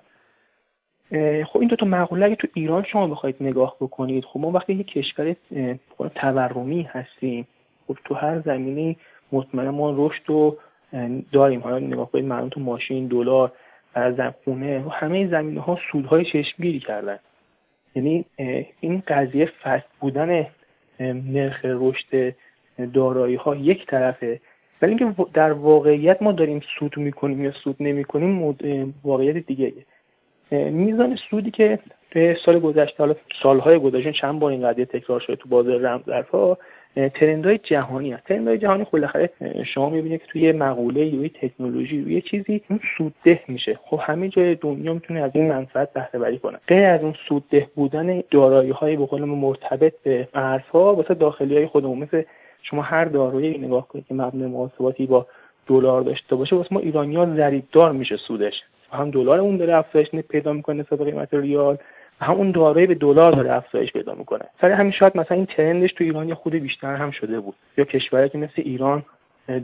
خب 1.45 1.59
این 1.59 1.67
دو 1.69 1.75
تا 1.75 1.85
مقوله 1.85 2.25
اگه 2.25 2.35
تو 2.35 2.47
ایران 2.53 2.83
شما 2.83 3.07
بخواید 3.07 3.35
نگاه 3.41 3.75
بکنید 3.81 4.25
خب 4.25 4.39
ما 4.39 4.51
وقتی 4.51 4.73
یک 4.73 4.87
کشور 4.87 5.35
تورمی 6.15 6.81
هستیم 6.81 7.47
خب 7.87 7.97
تو 8.05 8.15
هر 8.15 8.39
زمینه 8.39 8.95
مطمئنا 9.31 9.71
ما 9.71 9.93
رشد 9.97 10.21
رو 10.25 10.57
داریم. 11.31 11.59
حالا 11.59 11.79
نگاه 11.79 12.11
کنید 12.11 12.25
مردم 12.25 12.49
تو 12.49 12.59
ماشین 12.59 13.07
دلار 13.07 13.51
از 13.93 14.15
خونه 14.43 14.79
و 14.79 14.89
همه 14.89 15.27
زمینه 15.27 15.61
ها 15.61 15.77
سودهای 15.91 16.25
چشمگیری 16.25 16.79
کردن. 16.79 17.19
یعنی 17.95 18.25
این 18.79 19.03
قضیه 19.07 19.51
فست 19.63 19.87
بودن 19.99 20.47
نرخ 20.99 21.59
رشد 21.63 22.35
دارایی 22.93 23.35
ها 23.35 23.55
یک 23.55 23.85
طرفه. 23.85 24.39
ولی 24.81 24.95
اینکه 24.95 25.25
در 25.33 25.51
واقعیت 25.51 26.21
ما 26.21 26.31
داریم 26.31 26.61
سود 26.79 26.97
می‌کنیم 26.97 27.43
یا 27.43 27.51
سود 27.51 27.75
نمی‌کنیم 27.79 28.55
واقعیت 29.03 29.35
دیگه 29.35 29.73
میزان 30.51 31.17
سودی 31.29 31.51
که 31.51 31.79
به 32.11 32.37
سال 32.45 32.59
گذشته 32.59 32.97
حالا 32.97 33.15
سالهای 33.43 33.79
گذشته 33.79 34.11
چند 34.11 34.39
بار 34.39 34.51
این 34.51 34.67
قضیه 34.67 34.85
تکرار 34.85 35.19
شده 35.19 35.35
تو 35.35 35.49
بازار 35.49 35.77
رمزارزها 35.77 36.57
ترندهای 36.95 37.57
جهانی 37.57 38.11
هست. 38.11 38.23
ترندهای 38.23 38.57
جهانی 38.57 38.85
بالاخره 38.91 39.29
شما 39.73 39.89
می‌بینید 39.89 40.21
که 40.21 40.27
توی 40.27 40.51
مقوله 40.51 41.05
یا 41.05 41.29
تکنولوژی 41.41 42.01
روی 42.01 42.21
چیزی 42.21 42.61
اون 42.69 42.79
سودده 42.97 43.39
میشه. 43.47 43.79
خب 43.83 43.99
همه 44.03 44.29
جای 44.29 44.55
دنیا 44.55 44.93
می‌تونه 44.93 45.21
از 45.21 45.31
این 45.33 45.47
منفعت 45.47 45.93
بهره 45.93 46.19
وری 46.19 46.37
کنه. 46.37 46.57
غیر 46.67 46.85
از 46.85 47.01
اون 47.01 47.13
سودده 47.27 47.67
بودن 47.75 48.23
دارایی 48.31 48.71
های 48.71 48.95
به 48.95 49.05
قول 49.05 49.21
مرتبط 49.21 49.93
به 50.03 50.27
ارزها 50.33 50.95
واسه 50.95 51.13
داخلی 51.13 51.55
های 51.55 51.67
خودمون 51.67 51.97
مثل 51.97 52.23
شما 52.63 52.81
هر 52.81 53.05
دارایی 53.05 53.57
نگاه 53.57 53.87
کنید 53.87 54.05
که 54.07 54.13
مبنای 54.13 54.47
محاسباتی 54.47 55.05
با 55.05 55.27
دلار 55.67 56.01
داشته 56.01 56.35
باشه 56.35 56.55
واسه 56.55 56.69
ما 56.71 56.79
ایرانی‌ها 56.79 57.25
ضریبدار 57.25 57.91
میشه 57.91 58.17
سودش. 58.17 58.53
هم 58.91 59.11
دلار 59.11 59.39
اون 59.39 59.57
داره 59.57 59.75
افزایش 59.75 60.09
پیدا 60.09 60.53
می‌کنه 60.53 60.81
نسبت 60.81 61.01
قیمت 61.01 61.33
ریال 61.33 61.77
همون 62.21 62.51
دارایی 62.51 62.87
به 62.87 62.95
دلار 62.95 63.31
داره 63.31 63.53
افزایش 63.53 63.93
پیدا 63.93 64.13
می‌کنه. 64.13 64.45
سر 64.61 64.71
همین 64.71 64.91
شاید 64.91 65.17
مثلا 65.17 65.37
این 65.37 65.45
ترندش 65.45 65.93
تو 65.93 66.03
ایران 66.03 66.29
یه 66.29 66.35
خود 66.35 66.53
بیشتر 66.53 66.95
هم 66.95 67.11
شده 67.11 67.39
بود. 67.39 67.55
یا 67.77 67.85
کشوری 67.85 68.29
که 68.29 68.37
مثل 68.37 68.53
ایران 68.55 69.03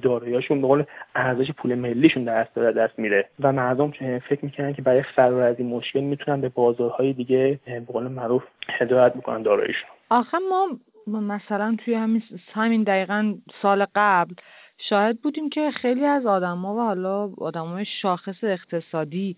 داراییاشون 0.01 0.62
به 0.62 0.67
قول 0.67 0.84
ارزش 1.15 1.51
پول 1.51 1.75
ملیشون 1.75 2.24
دست 2.24 2.55
داره 2.55 2.72
دست 2.72 3.00
میره. 3.00 3.25
و 3.39 3.51
مردم 3.51 3.91
فکر 4.29 4.46
می‌کنن 4.46 4.74
که 4.74 4.82
برای 4.82 5.03
فرار 5.15 5.41
از 5.41 5.60
این 5.60 5.70
مشکل 5.70 6.00
می‌تونن 6.00 6.41
به 6.41 6.50
بازارهای 6.50 7.13
دیگه 7.13 7.60
به 7.65 7.94
قول 7.94 8.08
معروف 8.08 8.44
هدایت 8.70 9.13
بکنن 9.13 9.41
داراییشون. 9.41 9.89
آخه 10.10 10.38
ما 10.38 10.67
مثلا 11.08 11.75
توی 11.86 11.94
همین 11.94 12.24
همین 12.53 12.84
دقیقا 12.84 13.34
سال 13.62 13.86
قبل 13.96 14.34
شاهد 14.77 15.22
بودیم 15.22 15.50
که 15.50 15.72
خیلی 15.82 16.05
از 16.05 16.25
آدما 16.25 16.75
و 16.75 16.79
حالا 16.79 17.29
آدمای 17.38 17.86
شاخص 18.01 18.44
اقتصادی 18.44 19.38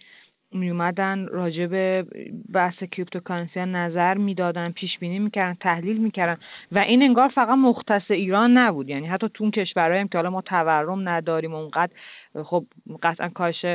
می 0.51 0.69
اومدن 0.69 1.27
راجع 1.27 1.65
به 1.65 2.05
بحث 2.53 2.83
کریپتوکارنسی 2.83 3.59
نظر 3.59 4.17
می‌دادن 4.17 4.71
پیش 4.71 4.99
بینی 4.99 5.19
می‌کردن 5.19 5.53
تحلیل 5.53 5.97
می‌کردن 5.97 6.37
و 6.71 6.79
این 6.79 7.03
انگار 7.03 7.27
فقط 7.27 7.57
مختص 7.57 8.11
ایران 8.11 8.57
نبود. 8.57 8.89
یعنی 8.89 9.07
حتی 9.07 9.29
تو 9.33 9.43
اون 9.43 9.51
کشورهایی 9.51 10.01
هم 10.01 10.07
که 10.07 10.17
حالا 10.17 10.29
ما 10.29 10.41
تورم 10.41 11.09
نداریم 11.09 11.53
اونقدر 11.53 11.91
خب 12.45 12.63
قطعا 13.03 13.29
کاش 13.29 13.65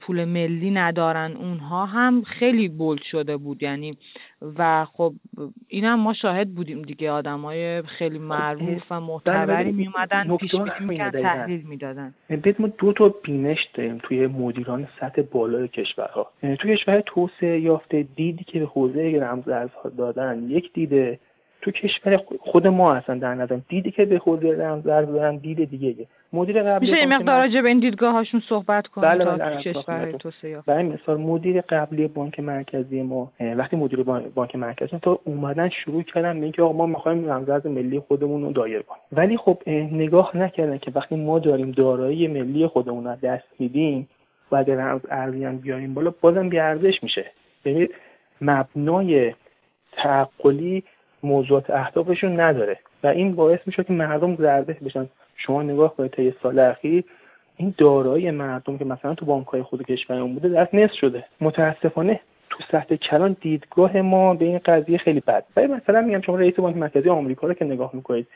پول 0.00 0.24
ملی 0.24 0.70
ندارن. 0.70 1.36
اونها 1.36 1.86
هم 1.86 2.22
خیلی 2.22 2.68
بولد 2.68 3.02
شده 3.10 3.36
بود 3.36 3.62
یعنی 3.62 3.98
و 4.58 4.84
خب 4.84 5.12
اینم 5.68 6.00
ما 6.00 6.12
شاهد 6.14 6.54
بودیم 6.54 6.82
دیگه. 6.82 7.10
آدمای 7.10 7.82
خیلی 7.82 8.18
خب، 8.18 8.24
معروف 8.24 8.82
و 8.90 9.00
معتبری 9.00 9.72
می 9.72 9.86
اومدن 9.86 10.36
پیش 10.36 10.50
تحلیل 11.22 11.62
می‌دادن. 11.62 12.14
ببین 12.30 12.54
ما 12.58 12.68
دو 12.78 12.92
تا 12.92 13.08
بینش 13.08 13.68
داریم 13.74 13.98
توی 14.02 14.26
مدیران 14.26 14.88
سطح 15.00 15.22
بالای 15.22 15.68
کشورها. 15.68 16.30
توی 16.40 16.76
کشور 16.76 17.00
توسعه 17.00 17.60
یافته 17.60 18.06
دیدی 18.16 18.44
که 18.44 18.60
به 18.60 18.66
حوزه 18.66 19.18
رمزارزها 19.22 19.88
دادن 19.88 20.46
یک 20.48 20.72
دیده 20.72 21.18
تو 21.64 21.70
کشور 21.70 22.20
خود 22.40 22.66
ما 22.66 22.94
هستن 22.94 23.18
در 23.18 23.34
نظر. 23.34 23.58
دیدی 23.68 23.90
که 23.90 24.04
به 24.04 24.18
حوزه 24.18 24.56
رمزارز 24.58 25.08
دارن 25.08 25.36
دید 25.36 25.70
دیگه. 25.70 26.06
مدیر 26.32 26.62
قبلی 26.62 26.90
میشه 26.90 27.00
این 27.00 27.14
مقدار 27.14 27.40
راجع 27.40 27.60
به 27.60 27.68
این 27.68 27.78
دیدگاه 27.78 28.12
هاشون 28.12 28.42
صحبت 28.48 28.86
کنیم 28.86 29.08
بله 29.08 29.24
بله 29.24 29.62
کشور 29.62 30.12
توسعه 30.12 30.62
برای 30.66 30.82
مثال 30.82 31.20
مدیر 31.20 31.60
قبلی 31.60 32.08
بانک 32.08 32.40
مرکزی 32.40 33.02
ما 33.02 33.32
وقتی 33.40 33.76
مدیر 33.76 34.02
بانک 34.34 34.56
مرکزی 34.56 34.98
تا 35.02 35.20
اومدن 35.24 35.68
شروع 35.68 36.02
کردن 36.02 36.34
به 36.38 36.42
اینکه 36.42 36.62
آقا 36.62 36.72
ما 36.72 36.86
می‌خوایم 36.86 37.30
رمزارز 37.30 37.66
ملی 37.66 37.98
خودمون 37.98 38.42
رو 38.42 38.52
دایر 38.52 38.82
کنیم. 38.82 39.02
ولی 39.12 39.36
خب 39.36 39.58
نگاه 39.92 40.36
نکردن 40.36 40.78
که 40.78 40.92
وقتی 40.94 41.16
ما 41.16 41.38
داریم 41.38 41.70
دارایی 41.70 42.28
ملی 42.28 42.66
خودمون 42.66 43.04
رو 43.04 43.16
دست 43.22 43.48
میدیم 43.58 44.08
و 44.52 44.56
اگر 44.56 44.74
رمز 44.74 45.00
ارزی 45.10 45.46
بیاریم 45.46 45.94
بالا 45.94 46.14
بازم 46.20 46.48
بیارزش 46.48 47.02
میشه. 47.02 47.24
ببینید 47.64 47.90
مبنای 48.40 49.34
تعقلی 49.92 50.84
موضوعات 51.24 51.70
اهدافشون 51.70 52.40
نداره. 52.40 52.78
و 53.02 53.06
این 53.06 53.34
باعث 53.34 53.58
میشه 53.66 53.84
که 53.84 53.92
مردم 53.92 54.36
زرده 54.36 54.76
بشن. 54.84 55.08
شما 55.36 55.62
نگاه 55.62 55.96
کنید 55.96 56.18
یه 56.18 56.34
سال 56.42 56.58
اخیر 56.58 57.04
این 57.56 57.74
دارایی 57.78 58.30
مردم 58.30 58.78
که 58.78 58.84
مثلا 58.84 59.14
تو 59.14 59.26
بانک 59.26 59.46
های 59.46 59.62
خود 59.62 59.82
کشورمون 59.82 60.34
بوده 60.34 60.48
دست 60.48 60.74
نصف 60.74 60.94
شده. 60.94 61.24
متاسفانه 61.40 62.20
تو 62.50 62.64
سطح 62.70 62.96
کلان 62.96 63.36
دیدگاه 63.40 64.00
ما 64.00 64.34
به 64.34 64.44
این 64.44 64.60
قضیه 64.64 64.98
خیلی 64.98 65.20
بد. 65.20 65.44
ولی 65.56 65.66
مثلا 65.66 66.00
میگم 66.00 66.20
شما 66.20 66.36
رئیس 66.36 66.54
بانک 66.54 66.76
مرکزی 66.76 67.08
آمریکا 67.08 67.46
رو 67.46 67.54
که 67.54 67.64
نگاه 67.64 67.90
می‌کنید 67.92 68.26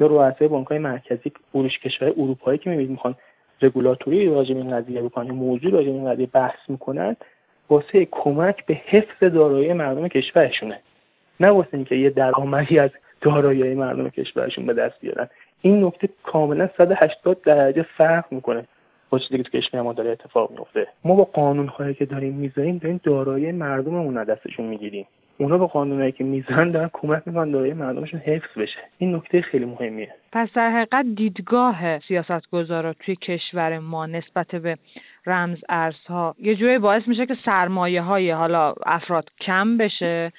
یا 0.00 0.06
رؤسای 0.06 0.48
بانک 0.48 0.66
های 0.66 0.78
مرکزی 0.78 1.32
اروش 1.54 1.78
کشور 1.78 2.08
اروپایی 2.08 2.58
که 2.58 2.70
می‌بینید 2.70 2.90
می‌خوان 2.90 3.14
رگولاتوری 3.62 4.28
راجع 4.28 4.54
به 4.54 4.60
این 4.60 4.70
قضیه 4.70 5.02
بکنن 5.02 5.30
موضوع 5.30 5.72
راجع 5.72 5.88
به 5.88 5.92
این 5.92 6.10
قضیه 6.10 6.26
بحث 6.26 6.58
می‌کنن 6.68 7.16
واسه 7.70 8.04
کمک 8.10 8.66
به 8.66 8.74
حفظ 8.74 9.24
دارایی 9.34 9.72
مردم 9.72 10.08
کشورشونه. 10.08 10.80
نه 11.40 11.48
واسه 11.48 11.68
اینکه 11.72 11.94
یه 11.94 12.10
درآمدی 12.10 12.78
از 12.78 12.90
دارایی 13.20 13.74
مردم 13.74 14.08
کشورشون 14.08 14.66
به 14.66 14.74
دست 14.74 15.00
بیارن. 15.00 15.28
این 15.62 15.84
نکته 15.84 16.08
کاملا 16.22 16.68
180 16.78 17.42
درجه 17.42 17.82
فرق 17.82 18.24
می‌کنه 18.30 18.64
با 19.10 19.18
چیزی 19.18 19.36
که 19.36 19.42
تو 19.42 19.58
کشور 19.58 19.80
ما 19.80 19.92
داره 19.92 20.10
اتفاق 20.10 20.50
میفته 20.50 20.86
ما 21.04 21.14
با 21.14 21.24
قانون 21.24 21.68
هایی 21.68 21.94
که 21.94 22.04
داریم 22.06 22.34
می‌ذاریم 22.34 22.78
داریم 22.78 23.00
دارایی 23.04 23.52
مردممون 23.52 24.18
از 24.18 24.26
دستشون 24.26 24.66
می‌گیریم. 24.66 25.06
اونا 25.38 25.58
با 25.58 25.66
قانونهایی 25.66 26.12
که 26.12 26.24
می‌زنن 26.24 26.70
دارن 26.70 26.90
کمک 26.92 27.22
می‌کنن 27.26 27.50
دارایی 27.50 27.72
مردمشون 27.72 28.20
حفظ 28.20 28.58
بشه. 28.58 28.78
این 28.98 29.16
نکته 29.16 29.40
خیلی 29.40 29.64
مهمیه. 29.64 30.08
پس 30.32 30.48
در 30.54 30.70
حقیقت 30.70 31.06
دیدگاه 31.16 31.98
سیاستگزارا 31.98 32.92
توی 32.92 33.16
کشور 33.16 33.78
ما 33.78 34.06
نسبت 34.06 34.54
به 34.54 34.76
رمز 35.26 35.58
ارزها 35.68 36.34
یه 36.38 36.54
جوری 36.54 36.78
باعث 36.78 37.08
میشه 37.08 37.26
که 37.26 37.36
سرمایه 37.44 38.02
های 38.02 38.30
حالا 38.30 38.74
افراد 38.86 39.30
کم 39.40 39.76
بشه. 39.76 40.32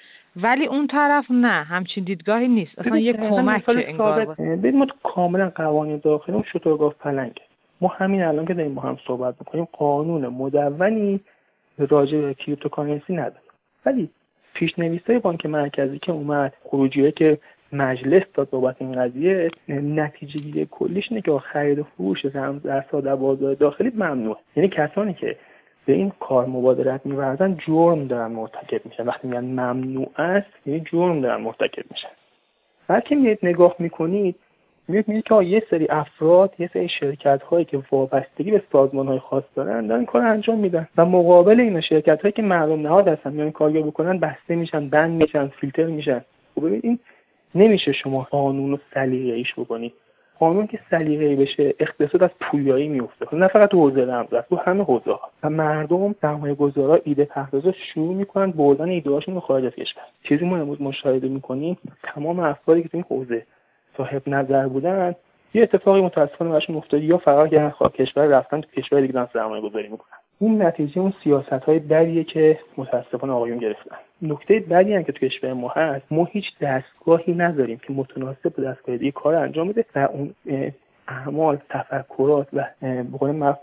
ولی 0.44 0.66
اون 0.66 0.88
طرف 0.88 1.26
نه 1.30 1.64
همچین 1.64 2.04
دیدگاهی 2.04 2.48
نیست. 2.48 2.80
اصلا 2.80 2.98
یه 2.98 3.14
کمک 3.14 3.64
انگار 3.70 4.26
ببین 4.36 4.78
ما 4.78 4.88
کاملا 5.04 5.52
قوانین 5.56 6.02
داخلی 6.04 6.44
شترگاوپلنگ 6.54 7.42
ما 7.82 7.88
همین 7.88 8.24
الان 8.24 8.46
که 8.46 8.54
داریم 8.54 8.76
با 8.76 8.82
هم 8.82 8.98
صحبت 9.08 9.36
می‌کنیم 9.40 9.68
قانون 9.72 10.28
مدونی 10.28 11.20
راجع 11.78 12.22
به 12.22 12.34
cryptocurrency 12.34 13.14
نداریم 13.14 13.50
ولی 13.86 14.10
پیشنویسای 14.54 15.20
بانک 15.20 15.46
مرکزی 15.46 16.00
که 16.00 16.12
اومد 16.12 16.54
خروجیه 16.64 17.12
که 17.12 17.38
مجلس 17.74 18.24
داد 18.34 18.50
بابت 18.50 18.76
این 18.80 18.92
قضیه 18.92 19.50
نتیجه 19.70 20.40
گیری 20.40 20.68
کلیش 20.72 21.06
اینه 21.10 21.22
که 21.22 21.32
خرید 21.32 21.80
و 21.80 21.84
فروش 21.84 22.26
رمز 22.26 22.62
در 22.62 23.16
بازار 23.16 23.54
داخلی 23.54 23.92
ممنوع 23.96 24.38
یعنی 24.56 24.70
کسانی 24.70 25.14
که 25.14 25.36
به 25.88 25.94
این 25.94 26.12
کار 26.20 26.46
مبادرت 26.46 27.06
میورزن 27.06 27.58
جرم 27.68 28.08
دارن 28.08 28.32
مرتکب 28.32 28.86
میشن. 28.86 29.06
وقتی 29.06 29.28
میگن 29.28 29.44
ممنوع 29.44 30.12
است 30.18 30.68
یعنی 30.68 30.80
جرم 30.92 31.22
دارن 31.22 31.42
مرتکب 31.42 31.84
میشن. 31.92 33.00
که 33.00 33.16
میاد 33.16 33.38
نگاه 33.44 33.76
می‌کنید 33.80 34.36
میاد 34.88 35.08
میاد 35.08 35.24
که 35.24 35.44
یه 35.44 35.64
سری 35.70 35.88
افراد 35.90 36.54
یه 36.60 36.70
سری 36.74 36.90
شرکت 36.90 37.44
هایی 37.44 37.66
که 37.66 37.84
وابستگی 37.92 38.52
به 38.52 38.62
سازمان 38.72 39.08
های 39.08 39.20
خاص 39.20 39.44
دارن 39.56 39.88
دارن 39.88 40.06
کار 40.06 40.22
انجام 40.22 40.60
میدن. 40.60 40.88
و 40.98 41.06
مقابل 41.06 41.60
این 41.60 41.82
شرکت 41.82 42.22
هایی 42.22 42.32
که 42.32 42.42
معلوم 42.42 42.82
نهاد 42.82 43.08
هستن 43.08 43.34
میان 43.34 43.52
کارگر 43.52 43.82
بکنن 43.82 44.20
بسته 44.20 44.56
میشن 44.56 44.90
بند 44.90 45.22
میشن 45.22 45.48
فیلتر 45.48 45.86
میشن. 45.86 46.22
خب 46.56 46.62
ببینید 46.62 46.84
این 46.84 47.00
نمیشه 47.56 47.92
شما 47.92 48.28
قانون 48.32 48.74
و 48.74 48.78
سلیقه 48.94 49.36
ایش 49.36 49.54
بکنید. 49.58 49.94
قانون 50.40 50.68
که 50.68 50.80
سلیقه‌ای 50.90 51.36
بشه 51.36 51.74
اقتصاد 51.80 52.24
از 52.24 52.30
پویایی 52.42 52.88
میفته 52.88 53.36
نه 53.36 53.48
فقط 53.48 53.70
تو 53.70 53.78
حوزه 53.78 54.06
رمز 54.06 54.28
تو 54.50 54.56
همه 54.56 54.84
حوزه 54.84 55.12
ها 55.12 55.30
و 55.44 55.50
مردم 55.50 56.16
سرمایه 56.22 56.54
گذارا 56.56 57.00
ایده 57.04 57.26
پردازا 57.26 57.72
شروع 57.72 58.16
می‌کنن 58.16 58.52
بردن 58.52 58.90
ایده 58.90 59.10
هاشون 59.10 59.34
به 59.34 59.40
خارج 59.40 59.66
از 59.66 59.72
کشور. 59.72 60.04
چیزی 60.24 60.46
ما 60.46 60.58
امروز 60.58 60.82
مشاهده 60.82 61.28
می‌کنیم 61.28 61.78
تمام 62.04 62.40
افرادی 62.40 62.84
که 62.84 62.90
تو 62.90 62.98
این 62.98 63.06
حوزه 63.10 63.46
صاحب 63.98 64.22
نظر 64.28 64.68
بودن 64.68 65.16
یه 65.54 65.64
اتفاقی 65.64 66.02
متاسفانه 66.02 66.52
براشون 66.52 66.76
افتاد 66.76 67.04
یا 67.04 67.18
فرار 67.18 67.48
کردن 67.48 67.70
خاک 67.70 67.94
کشور 67.94 68.26
رفتن 68.26 68.62
تو 68.62 68.82
کشور 68.82 69.02
دیگه 69.02 69.28
سرمایه 69.34 69.62
گذاری 69.62 69.88
می‌کنن. 69.88 70.18
این 70.40 70.62
نتیجه 70.62 71.02
اون 71.02 71.14
سیاست 71.24 71.64
های 71.64 71.80
بدیه 71.80 72.24
که 72.24 72.60
متاسفانه 72.78 73.34
آقایون 73.34 73.58
گرفتن. 73.58 73.96
نکته 74.22 74.60
بدی 74.60 74.94
هم 74.94 75.04
که 75.04 75.12
تو 75.12 75.28
کشور 75.28 75.54
ما 75.54 75.68
هست 75.68 76.06
ما 76.12 76.26
هیچ 76.26 76.46
دستگاهی 76.62 77.34
نداریم 77.34 77.78
که 77.78 77.94
متناسب 77.94 78.56
با 78.58 78.64
دستگاه 78.64 78.98
دیگه 78.98 79.12
کار 79.12 79.36
انجام 79.36 79.68
بده 79.68 79.86
و 79.96 80.00
اون 80.00 80.34
اعمال 81.08 81.58
تفکرات 81.70 82.48
و 82.54 82.66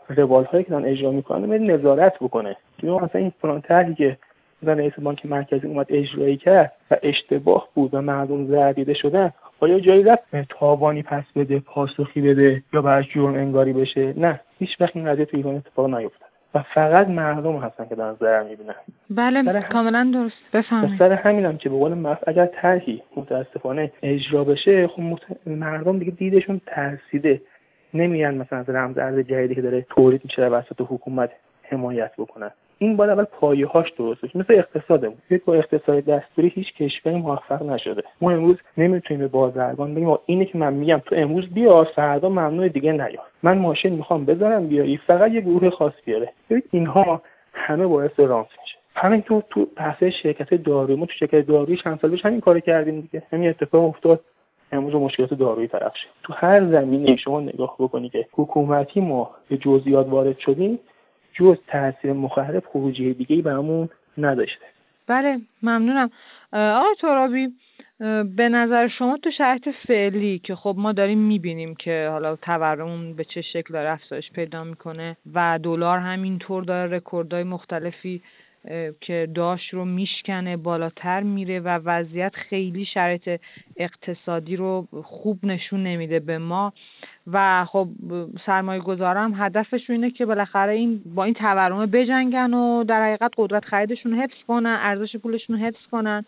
به 0.09 0.15
روال 0.17 0.45
هایی 0.45 0.65
که 0.65 0.71
دارن 0.71 0.85
اجرا 0.85 1.11
می‌کنن 1.11 1.71
نظارت 1.71 2.15
بکنه. 2.21 2.57
که 2.79 2.87
مثلا 2.87 3.21
این 3.21 3.33
فلان 3.43 3.95
که 3.95 4.17
مثلا 4.63 4.75
رئیس 4.75 4.93
بانک 4.99 5.27
مرکزی 5.27 5.67
اومد 5.67 5.87
اجرایی 5.89 6.37
کرد 6.37 6.73
و 6.91 6.97
اشتباه 7.03 7.69
بود 7.75 7.95
و 7.95 8.03
مردم 8.03 8.47
زردیده 8.47 8.95
شدن 8.95 9.33
آیا 9.61 9.81
جایی 9.81 10.03
رفت؟ 10.03 10.23
تاوانی 10.49 11.03
پس 11.03 11.25
بده 11.37 11.61
پاسخی 11.61 12.21
بده 12.21 12.63
یا 12.73 12.83
براش 12.83 13.15
جرم 13.15 13.35
انگاری 13.35 13.73
بشه؟ 13.73 14.15
نه 14.17 14.41
هیچ 14.59 14.81
وقت 14.81 14.97
این 14.97 15.13
قضیه 15.13 15.25
تو 15.25 15.37
ایران 15.37 15.55
اتفاق 15.55 15.95
نیفتاد. 15.95 16.24
و 16.55 16.63
فقط 16.75 17.09
مردم 17.09 17.57
هستن 17.57 17.87
که 17.89 17.95
دارن 17.95 18.15
ضرر 18.15 18.43
می‌بینن. 18.43 18.75
بله 19.11 19.63
کاملا 19.63 20.11
درست. 20.15 20.37
بفهمید 20.53 20.99
سر 20.99 21.13
همینم 21.13 21.57
که 21.57 21.69
به 21.69 21.77
قول 21.77 21.95
مف 21.95 22.19
اگر 22.27 22.47
طرحی 22.47 23.03
متاسفانه 23.17 23.93
اجرا 24.03 24.45
بشه 24.45 24.87
خب 24.87 25.03
مردم 25.47 25.99
دیگه 25.99 26.11
دیدشون 26.11 26.61
ترسیده. 26.67 27.41
نمیان 27.95 28.35
مثلا 28.35 28.59
از 28.59 28.71
رمز 28.71 28.99
ارز 28.99 29.19
جدیدی 29.19 29.55
که 29.55 29.63
داره 29.63 29.87
تولید 29.91 30.21
میشه 30.25 30.49
توسط 30.49 30.81
حکومت 30.81 31.31
حمایت 31.63 32.13
بکنن 32.19 32.51
این 32.79 32.97
باید 32.97 33.11
اول 33.11 33.25
پایه 33.25 33.67
هاش 33.67 33.91
درست 33.91 34.37
مثل 34.37 34.55
اقتصادمون. 34.55 35.17
با 35.47 35.55
اقتصاد 35.55 36.05
دستوری 36.05 36.49
هیچ 36.49 36.75
کشوری 36.75 37.17
موفق 37.17 37.63
نشده. 37.63 38.03
ما 38.21 38.31
امروز 38.31 38.57
نمی‌تونیم 38.79 39.21
به 39.21 39.29
بازرگان 39.29 39.95
بگیم 39.95 40.17
اینه 40.27 40.45
که 40.45 40.59
من 40.59 40.73
میگم 40.73 41.03
تو 41.07 41.15
امروز 41.19 41.47
بیا 41.47 41.85
فردا 41.85 42.29
ممنوع 42.29 42.69
دیگه 42.69 42.93
نیا 42.93 43.23
من 43.43 43.59
ماشین 43.59 43.93
می‌خوام 43.93 44.25
بذارم 44.25 44.67
بیاری 44.67 44.97
فقط 44.97 45.33
یه 45.33 45.41
گروه 45.41 45.71
خاص 45.71 45.93
بیاره. 46.05 46.33
ببین 46.51 46.63
اینها 46.71 47.23
همه 47.53 47.87
باعث 47.87 48.21
رانس 48.21 48.47
میشه. 48.63 48.77
همین 48.95 49.23
تو 49.23 49.67
بحث 49.77 50.03
شرکت 50.03 50.55
دارویی 50.55 50.97
ما 50.97 51.07
تو 51.07 51.13
شرکت 51.13 51.47
دارویی 51.47 51.77
چند 51.85 51.99
سال 52.01 52.11
پیش 52.11 52.25
همین 52.25 52.41
کار 52.41 52.61
کردیم 52.61 53.01
دیگه. 53.01 53.23
همین 53.33 53.49
اتفاق 53.49 53.85
افتاد. 53.85 54.21
امروز 54.73 54.95
مشکلات 54.95 55.35
دارویی 55.35 55.69
طرف 55.69 55.97
شد. 55.97 56.09
تو 56.23 56.33
هر 56.33 56.61
زمینه 56.61 57.17
شما 57.17 57.41
نگاه 57.41 57.77
بکنی 57.79 58.09
که 58.09 58.27
حکومتی 58.33 59.01
ما 59.01 59.31
به 59.49 59.57
جزئیات 59.57 60.09
وارد 60.09 60.39
شدیم 60.39 60.79
جز 61.35 61.57
تاثیر 61.69 62.13
مخرب 62.13 62.63
خروجی 62.73 63.15
دیگه 63.15 63.43
برامون 63.43 63.89
نداشته. 64.19 64.65
بله 65.07 65.41
ممنونم. 65.63 66.11
آقای 66.53 66.95
ترابی 67.01 67.49
به 68.37 68.49
نظر 68.49 68.89
شما 68.89 69.17
تو 69.17 69.31
شرایط 69.31 69.69
فعلی 69.89 70.39
که 70.39 70.55
خب 70.55 70.75
ما 70.79 70.93
داریم 70.93 71.19
می‌بینیم 71.19 71.75
که 71.75 72.09
حالا 72.11 72.37
تورم 72.37 73.13
به 73.13 73.25
چه 73.25 73.43
شکل 73.43 73.75
داره 73.75 73.91
افزایش 73.91 74.31
پیدا 74.33 74.65
می‌کنه 74.65 75.17
و 75.35 75.59
دلار 75.63 75.99
همینطور 75.99 76.65
داره 76.65 76.97
رکوردهای 76.97 77.43
مختلفی 77.43 78.23
که 79.01 79.29
داشت 79.35 79.75
رو 79.75 79.85
میشکنه 79.85 80.57
بالاتر 80.57 81.23
میره 81.23 81.61
و 81.61 81.69
وضعیت 81.69 82.35
خیلی 82.35 82.85
شرایط 82.85 83.41
اقتصادی 83.77 84.57
رو 84.57 84.89
خوب 85.05 85.45
نشون 85.45 85.83
نمیده 85.83 86.21
به 86.21 86.39
ما. 86.39 86.73
و 87.33 87.65
خب 87.65 87.89
سرمایه 88.47 88.81
گذارم 88.81 89.35
هدفش 89.37 89.91
اینه 89.91 90.11
که 90.11 90.27
بالاخره 90.27 90.73
این 90.73 91.03
با 91.15 91.25
این 91.25 91.35
تورم 91.35 91.87
بجنگن 91.87 92.55
و 92.55 92.85
در 92.85 93.05
حقیقت 93.05 93.33
قدرت 93.37 93.65
خریدشون 93.65 94.15
حفظ 94.15 94.45
کنن 94.49 94.79
ارزش 94.81 95.17
پولشون 95.17 95.57
حفظ 95.57 95.87
کنن. 95.91 96.25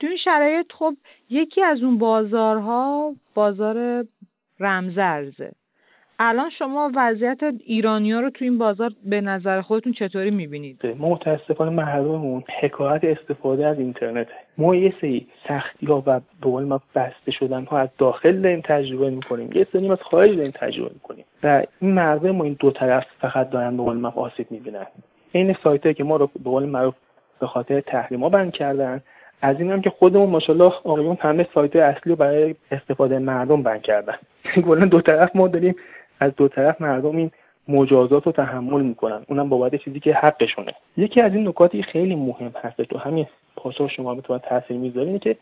تو 0.00 0.06
این 0.06 0.16
شرایط 0.24 0.72
خب 0.72 0.94
یکی 1.30 1.62
از 1.62 1.82
اون 1.82 1.98
بازارها 1.98 3.14
بازار 3.34 4.06
رمزرزه. 4.60 5.52
الان 6.22 6.50
شما 6.50 6.90
وضعیت 6.94 7.38
ایرانیا 7.64 8.20
رو 8.20 8.30
تو 8.30 8.44
این 8.44 8.58
بازار 8.58 8.90
به 9.04 9.20
نظر 9.20 9.60
خودتون 9.60 9.92
چطوری 9.92 10.30
می‌بینید؟ 10.30 10.86
ما 10.98 11.08
متاسفانه 11.08 11.70
مردممون 11.70 12.44
حکایت 12.60 13.04
استفاده 13.04 13.66
از 13.66 13.78
اینترنت. 13.78 14.26
ما 14.58 14.74
یه 14.76 14.94
سری 15.00 15.26
سختی 15.48 15.86
ها 15.86 16.02
و 16.06 16.20
به 16.42 16.48
ما 16.48 16.80
بسته 16.94 17.30
شدن 17.30 17.64
ها 17.64 17.78
از 17.78 17.88
داخل 17.98 18.40
داریم 18.40 18.60
تجربه 18.64 19.10
می‌کنیم. 19.10 19.52
یه 19.54 19.66
سری 19.72 19.90
از 19.90 19.98
خارج 20.10 20.36
داریم 20.36 20.52
تجربه 20.54 20.90
می‌کنیم. 20.94 21.24
و 21.42 21.62
این 21.80 21.92
مردم 21.92 22.30
ما 22.30 22.44
این 22.44 22.56
دو 22.58 22.70
طرف 22.70 23.04
فقط 23.20 23.50
دارن 23.50 23.76
به 23.76 23.82
قول 23.82 23.96
ما 23.96 24.08
آسیب 24.16 24.46
می‌بینن. 24.50 24.86
این 25.32 25.56
سایت 25.64 25.96
که 25.96 26.04
ما 26.04 26.16
رو 26.16 26.26
به 26.26 26.50
قول 26.50 26.64
معروف 26.64 26.94
به 27.40 27.46
خاطر 27.46 27.80
تحریما 27.80 28.28
بند 28.28 28.52
کردن 28.52 29.02
از 29.42 29.60
این 29.60 29.70
هم 29.70 29.80
که 29.80 29.90
خودمون 29.90 30.30
ماشاءالله 30.30 30.72
آقایون 30.84 31.18
همه 31.20 31.46
سایت 31.54 31.76
اصلی 31.76 32.10
رو 32.10 32.16
برای 32.16 32.54
استفاده 32.70 33.18
مردم 33.18 33.62
بند 33.62 33.82
کردن. 33.82 34.14
کلا 34.66 34.86
دو 34.86 35.00
طرف 35.00 35.36
ما 35.36 35.48
داریم 35.48 35.74
از 36.20 36.36
دو 36.36 36.48
طرف 36.48 36.80
مردم 36.80 37.16
این 37.16 37.30
مجازات 37.68 38.26
رو 38.26 38.32
تحمل 38.32 38.82
می‌کنن. 38.82 39.22
اونم 39.28 39.48
بابت 39.48 39.74
چیزی 39.74 40.00
که 40.00 40.14
حقشونه. 40.14 40.74
یکی 40.96 41.20
از 41.20 41.34
این 41.34 41.48
نکاتی 41.48 41.82
خیلی 41.82 42.14
مهم 42.14 42.52
هست 42.62 42.82
تو 42.82 42.98
همین 42.98 43.26
پاسخ 43.56 43.90
شما 43.90 44.20
تو 44.20 44.38
تاثیر 44.38 44.76
می‌ذاره 44.76 45.06
اینه 45.06 45.18
که 45.18 45.36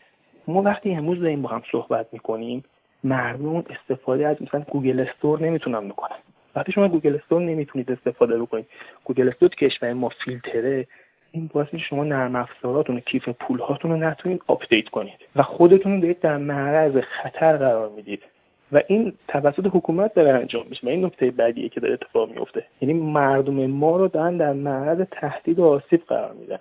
ما 0.47 0.61
وقتی 0.61 0.95
امروز 0.95 1.19
داریم 1.19 1.41
با 1.41 1.49
هم 1.49 1.61
صحبت 1.71 2.07
می‌کنیم 2.11 2.63
مردم 3.03 3.55
استفاده 3.69 4.27
از 4.27 4.41
مثلا 4.41 4.61
گوگل 4.69 4.99
استور 4.99 5.41
نمی‌تونن 5.41 5.87
بکنن. 5.89 6.17
وقتی 6.55 6.71
شما 6.71 6.87
Google 6.87 7.15
Store 7.15 7.41
نمی‌تونید 7.41 7.91
استفاده 7.91 8.39
بکنید 8.39 8.65
Google 9.03 9.27
Store 9.29 9.49
کشور 9.49 9.93
ما 9.93 10.09
فیلتره 10.09 10.87
این 11.31 11.49
باعث 11.53 11.67
میشه 11.73 11.85
شما 11.85 12.03
نرم 12.03 12.35
افزاراتون 12.35 12.99
کیف 12.99 13.29
پول 13.29 13.59
هاتون 13.59 13.91
رو 13.91 13.97
نتونید 13.97 14.41
آپدیت 14.47 14.89
کنید. 14.89 15.19
و 15.35 15.43
خودتون 15.43 15.93
رو 15.93 16.01
دارید 16.01 16.19
در 16.19 16.37
معرض 16.37 16.97
خطر 16.97 17.57
قرار 17.57 17.89
می‌دید. 17.89 18.23
و 18.71 18.81
این 18.87 19.13
توسط 19.27 19.65
حکومت 19.65 20.13
داره 20.13 20.33
انجام 20.33 20.65
میشه. 20.69 20.87
و 20.87 20.89
این 20.89 21.05
نکته 21.05 21.31
بعدیه 21.31 21.69
که 21.69 21.79
داره 21.79 21.93
اتفاق 21.93 22.29
میفته. 22.29 22.63
یعنی 22.81 22.93
مردم 22.93 23.65
ما 23.65 23.97
رو 23.97 24.07
دارن 24.07 24.37
در 24.37 24.53
معرض 24.53 25.01
تهدید 25.11 25.59
و 25.59 25.65
آسیب 25.65 26.01
قرار 26.07 26.33
میدن. 26.33 26.59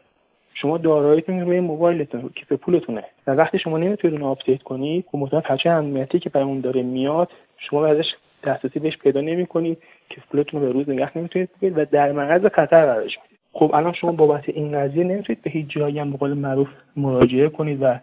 شما 0.55 0.79
داراییتون 0.79 1.41
روی 1.41 1.61
موبایلتون 1.61 2.31
کیف 2.35 2.53
پولتونه. 2.53 3.05
و 3.27 3.31
وقتی 3.35 3.59
شما 3.59 3.79
نمی‌تونید 3.79 4.21
اون 4.21 4.31
آپدیت 4.31 4.63
کنید 4.63 5.05
خب 5.13 5.19
مطمئن 5.19 5.43
patch 5.43 5.71
امنیتی 5.71 6.19
که 6.19 6.31
برای 6.31 6.47
اون 6.47 6.61
داره 6.61 6.83
میاد 6.83 7.29
شما 7.59 7.87
ازش 7.87 8.05
دسترسی 8.45 8.79
بهش 8.79 8.97
پیدا 8.97 9.21
نمی‌کنید. 9.21 9.79
کیف 10.09 10.25
پولتون 10.31 10.61
رو 10.61 10.67
به 10.67 10.73
روز 10.73 10.89
نگه 10.89 11.19
نمی‌تونید 11.19 11.49
بگیرید 11.57 11.79
و 11.79 11.85
در 11.85 12.13
معرض 12.13 12.47
خطر 12.47 12.87
قرارش 12.87 13.19
می‌دید 13.23 13.39
خب 13.53 13.71
الان 13.75 13.93
شما 13.93 14.13
بابت 14.13 14.49
این 14.49 14.73
قضیه 14.73 15.05
نمی‌تونید 15.05 15.43
به 15.43 15.51
هیچ 15.51 15.67
جایی 15.69 15.99
هم 15.99 16.13
به 16.13 16.35
معروف 16.35 16.69
مراجعه 16.97 17.49
کنید 17.49 17.83
و 17.83 17.99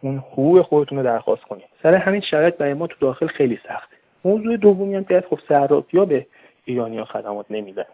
اون 0.00 0.18
حقوق 0.18 0.62
خودتون 0.62 0.98
رو 0.98 1.04
درخواست 1.04 1.42
کنید. 1.42 1.64
سر 1.82 1.94
همین 1.94 2.20
شرایط 2.20 2.56
برای 2.56 2.74
ما 2.74 2.86
تو 2.86 2.96
داخل 3.00 3.26
خیلی 3.26 3.58
سخته. 3.68 3.96
موضوع 4.24 4.56
دومی 4.56 4.94
هم 4.94 5.04
که 5.04 5.24
خب 5.30 5.38
صرافی‌ها 5.48 6.04
به 6.04 6.26
ایرانیا 6.64 7.04
خدمات 7.04 7.46
نمیدن. 7.50 7.84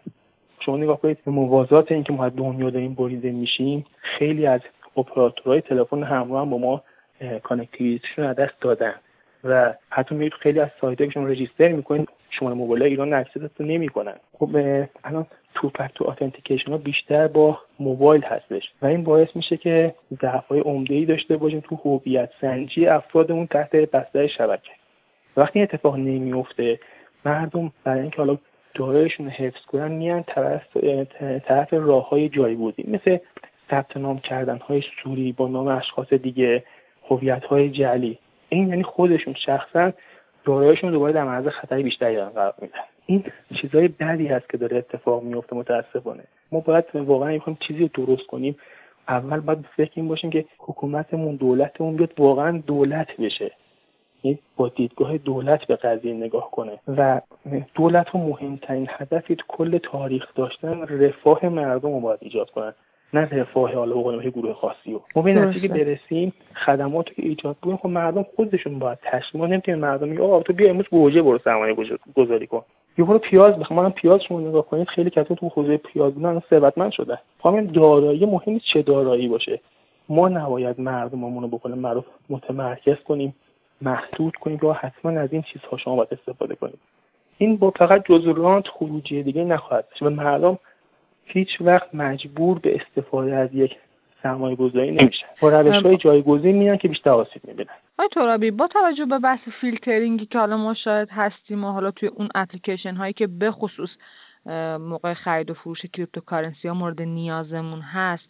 شما 0.59 0.77
نگاه 0.77 1.01
کنید 1.01 1.17
به 1.25 1.31
موازات 1.31 1.91
اینکه 1.91 2.13
ما 2.13 2.25
از 2.25 2.35
دنیا 2.35 2.69
داریم 2.69 2.93
بریده 2.93 3.31
میشیم 3.31 3.85
خیلی 4.01 4.47
از 4.47 4.61
اپراتورهای 4.97 5.61
تلفن 5.61 6.03
همراه 6.03 6.41
هم 6.41 6.49
با 6.49 6.57
ما 6.57 6.81
connectivity 7.43 8.05
شون 8.05 8.25
از 8.25 8.35
دست 8.35 8.61
دادن. 8.61 8.93
و 9.43 9.73
حتی 9.89 10.15
میرید 10.15 10.33
خیلی 10.33 10.59
از 10.59 10.69
سایت 10.81 10.97
که 10.97 11.09
شما 11.09 11.27
register 11.27 11.67
می‌کنید 11.67 12.09
شما 12.29 12.53
موبایل 12.53 12.83
ایران 12.83 13.13
accept 13.13 13.49
تون 13.49 13.67
نمی‌کنن. 13.67 14.15
خب 14.39 14.49
الان 15.03 15.25
two 15.55 15.69
factor 15.69 16.09
authentication 16.09 16.71
ها 16.71 16.77
بیشتر 16.77 17.27
با 17.27 17.59
موبایل 17.79 18.23
هستش. 18.23 18.71
و 18.81 18.85
این 18.85 19.03
باعث 19.03 19.27
میشه 19.35 19.57
که 19.57 19.95
ضعف 20.21 20.47
های 20.47 20.59
عمده 20.59 20.93
ای 20.95 21.05
داشته 21.05 21.37
باشیم 21.37 21.59
تو 21.59 21.75
هویت 21.75 22.29
سنجی 22.41 22.87
افرادمون 22.87 23.47
تحت 23.47 23.75
بستر 23.75 24.27
شبکه. 24.27 24.71
وقتی 25.37 25.59
این 25.59 25.67
اتفاق 25.71 25.95
نمیفته 25.95 26.79
مردم 27.25 27.71
برای 27.83 28.01
اینکه 28.01 28.17
حالا 28.17 28.37
دارایشون 28.73 29.29
حفظ 29.29 29.65
کنن 29.67 29.91
میان 29.91 30.23
طرف 30.23 30.77
طرف 31.47 31.73
راه 31.73 32.09
های 32.09 32.29
جایگزینی 32.29 32.83
مثل 32.87 33.17
ثبت 33.71 33.97
نام 33.97 34.19
کردن 34.19 34.57
های 34.57 34.83
سوری 35.03 35.31
با 35.31 35.47
نام 35.47 35.67
اشخاص 35.67 36.13
دیگه 36.13 36.63
هویت 37.09 37.45
های 37.45 37.69
جعلی. 37.69 38.19
این 38.49 38.69
یعنی 38.69 38.83
خودشون 38.83 39.33
شخصا 39.45 39.91
دارایشون 40.45 40.91
دوباره 40.91 41.13
در 41.13 41.23
معرض 41.23 41.47
خطر 41.47 41.81
بیشتری 41.81 42.21
قرار 42.21 42.53
میدن. 42.61 42.94
این 43.05 43.23
چیزای 43.61 43.87
بدی 43.87 44.27
هست 44.27 44.49
که 44.49 44.57
داره 44.57 44.77
اتفاق 44.77 45.23
میفته 45.23 45.55
متاسفانه. 45.55 46.23
ما 46.51 46.59
باید 46.59 46.85
واقعا 46.95 47.31
می‌خوایم 47.31 47.57
چیزی 47.67 47.79
رو 47.79 48.05
درست 48.05 48.27
کنیم. 48.27 48.55
اول 49.07 49.39
باید 49.39 49.61
به 49.61 49.67
فکر 49.77 49.91
این 49.95 50.07
باشیم 50.07 50.29
که 50.29 50.45
حکومتمون 50.59 51.35
دولتمون 51.35 51.95
بیاد 51.95 52.11
واقعا 52.17 52.63
دولت 52.67 53.07
بشه. 53.19 53.51
یعنی 54.23 54.39
با 54.57 54.69
دیدگاه 54.69 55.17
دولت 55.17 55.67
به 55.67 55.75
قضیه 55.75 56.13
نگاه 56.13 56.51
کنه. 56.51 56.79
و 56.87 57.21
دولت 57.75 58.09
ها 58.09 58.19
مهمترین 58.19 58.87
هدفی 58.89 59.35
تو 59.35 59.43
کل 59.47 59.77
تاریخ 59.77 60.23
داشتن 60.35 60.81
رفاه 60.81 61.45
مردم 61.45 61.93
رو 61.93 61.99
باید 61.99 62.19
ایجاد 62.21 62.49
کنن. 62.49 62.73
نه 63.13 63.29
رفاه 63.31 63.73
حالا 63.73 63.95
بقول 63.95 64.29
گروه 64.29 64.53
خاصی 64.53 64.91
رو. 64.93 65.01
ما 65.15 65.21
به 65.21 65.33
نتیجه 65.33 65.67
که 65.67 66.31
خدمات 66.65 67.05
که 67.05 67.23
ایجاد 67.23 67.55
بکنیم 67.57 67.77
خب 67.77 67.89
مردم 67.89 68.25
خودشون 68.35 68.79
باید 68.79 68.97
تشکیل 69.03 69.41
ما 69.41 69.47
نمی‌تونیم 69.47 69.79
مردم 69.79 70.07
میگه 70.07 70.23
آقا 70.23 70.41
تو 70.41 70.53
بیا 70.53 70.69
امروز 70.69 70.85
گوجه 70.91 71.21
برو 71.21 71.37
سرمایه 71.37 71.75
گذاری 72.15 72.47
کن. 72.47 72.63
یه 72.97 73.05
برو 73.05 73.19
پیاز 73.19 73.55
بخوام 73.59 73.83
من 73.83 73.89
پیاز 73.89 74.21
شما 74.27 74.39
نگاه 74.39 74.65
کنید 74.65 74.87
خیلی 74.87 75.09
کسا 75.09 75.35
تو 75.35 75.47
حوزه 75.49 75.77
پیاز 75.77 76.13
بودن 76.13 76.41
ثروتمند 76.49 76.91
شده. 76.91 77.19
خب 77.39 77.71
دارایی 77.71 78.25
مهم 78.25 78.59
چه 78.59 78.81
دارایی 78.81 79.27
باشه. 79.27 79.59
ما 80.09 80.29
نباید 80.29 80.79
مردممون 80.81 81.43
رو 81.43 81.49
بکنیم 81.49 81.77
معروف 81.77 82.05
متمرکز 82.29 82.95
کنیم 82.95 83.35
محدود 83.81 84.35
کنیم 84.35 84.59
یا 84.63 84.73
حتما 84.73 85.11
از 85.11 85.33
این 85.33 85.41
چیزها 85.41 85.77
شما 85.77 85.95
باید 85.95 86.09
استفاده 86.11 86.55
کنیم 86.55 86.77
این 87.37 87.57
با 87.57 87.71
فقط 87.71 88.03
جزورانت 88.09 88.67
خروجی 88.67 89.23
دیگه 89.23 89.43
نخواهد 89.43 89.85
و 90.01 90.09
مردم 90.09 90.57
هیچ 91.25 91.49
وقت 91.61 91.95
مجبور 91.95 92.59
به 92.59 92.75
استفاده 92.75 93.35
از 93.35 93.49
یک 93.53 93.75
سرمایه 94.23 94.55
گذاری 94.55 94.91
نمیشن 94.91 95.27
با 95.41 95.49
روش 95.49 95.85
های 95.85 95.97
جایگزین 95.97 96.55
میان 96.55 96.77
که 96.77 96.87
بیشتر 96.87 97.09
آسیب 97.09 97.41
می‌بینن. 97.47 97.69
آقای 97.97 98.07
ترابی 98.07 98.51
با 98.51 98.67
توجه 98.67 99.05
به 99.05 99.19
بحث 99.19 99.39
فیلترینگی 99.61 100.25
که 100.25 100.39
حالا 100.39 100.57
ما 100.57 100.73
شاید 100.73 101.09
هستیم 101.11 101.63
و 101.63 101.71
حالا 101.71 101.91
توی 101.91 102.09
اون 102.09 102.29
اپلیکیشن 102.35 102.95
هایی 102.95 103.13
که 103.13 103.27
به 103.27 103.51
خصوص 103.51 103.89
موقع 104.79 105.13
خرید 105.13 105.49
و 105.49 105.53
فروش 105.53 105.85
cryptocurrency 105.93 106.67
ها 106.67 106.73
مورد 106.73 107.01
نیازمون 107.01 107.81
هست 107.81 108.29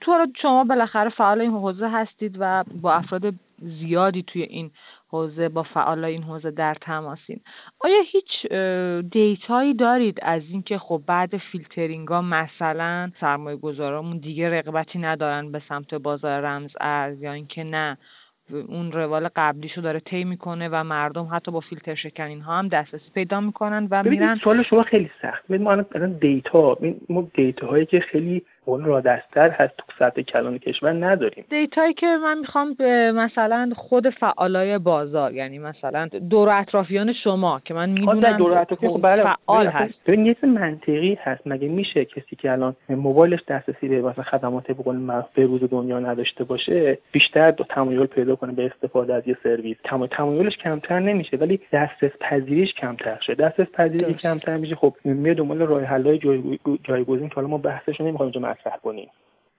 تو 0.00 0.26
شما 0.42 0.64
بالاخره 0.64 1.10
فعال 1.10 1.40
این 1.40 1.50
حوزه 1.50 1.88
هستید 1.88 2.36
و 2.38 2.64
با 2.82 2.92
افراد 2.94 3.34
زیادی 3.58 4.22
توی 4.22 4.42
این 4.42 4.70
حوزه 5.08 5.48
با 5.48 5.62
فعالای 5.62 6.12
این 6.12 6.22
حوزه 6.22 6.50
در 6.50 6.74
تماسین. 6.74 7.40
آیا 7.80 8.02
هیچ 8.12 8.52
دیتایی 9.12 9.74
دارید 9.74 10.18
از 10.22 10.42
اینکه 10.50 10.78
خب 10.78 11.02
بعد 11.06 11.36
فیلترینگ 11.36 12.08
ها 12.08 12.22
مثلا 12.22 13.10
سرمایه 13.20 13.56
گذارامون 13.56 14.18
دیگه 14.18 14.50
رغبتی 14.50 14.98
ندارن 14.98 15.52
به 15.52 15.62
سمت 15.68 15.94
بازار 15.94 16.40
رمز 16.40 16.70
ارز 16.80 17.22
یا 17.22 17.32
اینکه 17.32 17.64
نه؟ 17.64 17.98
اون 18.50 18.92
روال 18.92 19.28
قبلیشو 19.36 19.80
داره 19.80 20.00
طی 20.00 20.24
می‌کنه 20.24 20.68
و 20.72 20.84
مردم 20.84 21.28
حتی 21.32 21.50
با 21.50 21.60
فیلتر 21.60 21.94
شکن 21.94 22.40
ها 22.40 22.58
هم 22.58 22.68
دسترسی 22.68 23.10
پیدا 23.14 23.40
می‌کنن 23.40 23.88
و 23.90 24.02
میرن. 24.02 24.38
سوال 24.44 24.62
شما 24.62 24.82
خیلی 24.82 25.10
سخت. 25.22 25.50
ما 25.50 25.72
الان 25.72 26.12
دیتا 26.12 26.78
ما 27.08 27.28
دیتا 27.34 27.66
هایی 27.66 27.86
که 27.86 28.00
خیلی 28.00 28.42
اون 28.68 28.84
در 28.84 29.00
دسترس 29.00 29.50
هست 29.50 29.76
تو 29.76 29.84
سطح 29.98 30.22
کلان 30.22 30.58
کشور 30.58 30.92
نداریم. 30.92 31.44
دیتایی 31.50 31.94
که 31.94 32.06
من 32.06 32.38
می‌خوام 32.38 32.74
به 32.74 33.12
مثلا 33.12 33.70
خود 33.76 34.08
فعالای 34.10 34.78
بازار 34.78 35.34
یعنی 35.34 35.58
مثلا 35.58 36.08
دور 36.30 36.48
اطرافیان 36.48 37.12
شما 37.24 37.60
که 37.64 37.74
من 37.74 37.88
می‌دونم 37.88 38.36
دور 38.36 38.58
اطرافی 38.58 38.88
خب 38.88 39.00
بله 39.02 39.22
فعال 39.22 39.66
هست. 39.66 39.94
ببین 40.06 40.26
یه 40.26 40.36
منطقی 40.42 41.18
هست. 41.22 41.46
مگه 41.46 41.68
میشه 41.68 42.04
کسی 42.04 42.36
که 42.36 42.52
الان 42.52 42.76
موبایلش 42.88 43.40
دسترسی 43.48 43.88
به 43.88 44.02
مثلا 44.02 44.24
خدمات 44.24 44.66
به 44.66 44.82
قول 44.82 44.96
معروف 44.96 45.36
روز 45.36 45.60
دنیا 45.70 46.00
نداشته 46.00 46.44
باشه 46.44 46.98
بیشتر 47.12 47.50
دو 47.50 47.64
تمایل 47.64 48.06
پیدا 48.06 48.36
کنه 48.36 48.52
به 48.52 48.66
استفاده 48.66 49.14
از 49.14 49.28
یه 49.28 49.36
سرویس؟ 49.42 49.76
تمایلش 50.10 50.56
کمتر 50.56 51.00
نمیشه 51.00 51.36
ولی 51.36 51.60
دسترس 51.72 52.12
پذیریش 52.20 52.72
کمتر 52.72 53.18
شه. 53.26 53.34
دسترس 53.34 53.68
پذیری 53.68 54.14
کمتر 54.14 54.56
میشه. 54.56 54.74
خب 54.74 54.94
میاد 55.04 55.36
دنبال 55.36 55.58
راه 55.58 55.82
حلای 55.82 56.18
جایگزین 56.84 57.28
که 57.28 57.34
حالا 57.34 57.48
ما 57.48 57.58
بحثش 57.58 58.00
نمی‌خوایم 58.00 58.32
اینجا 58.32 58.40
مطرح 58.60 58.76
کنیم. 58.76 59.10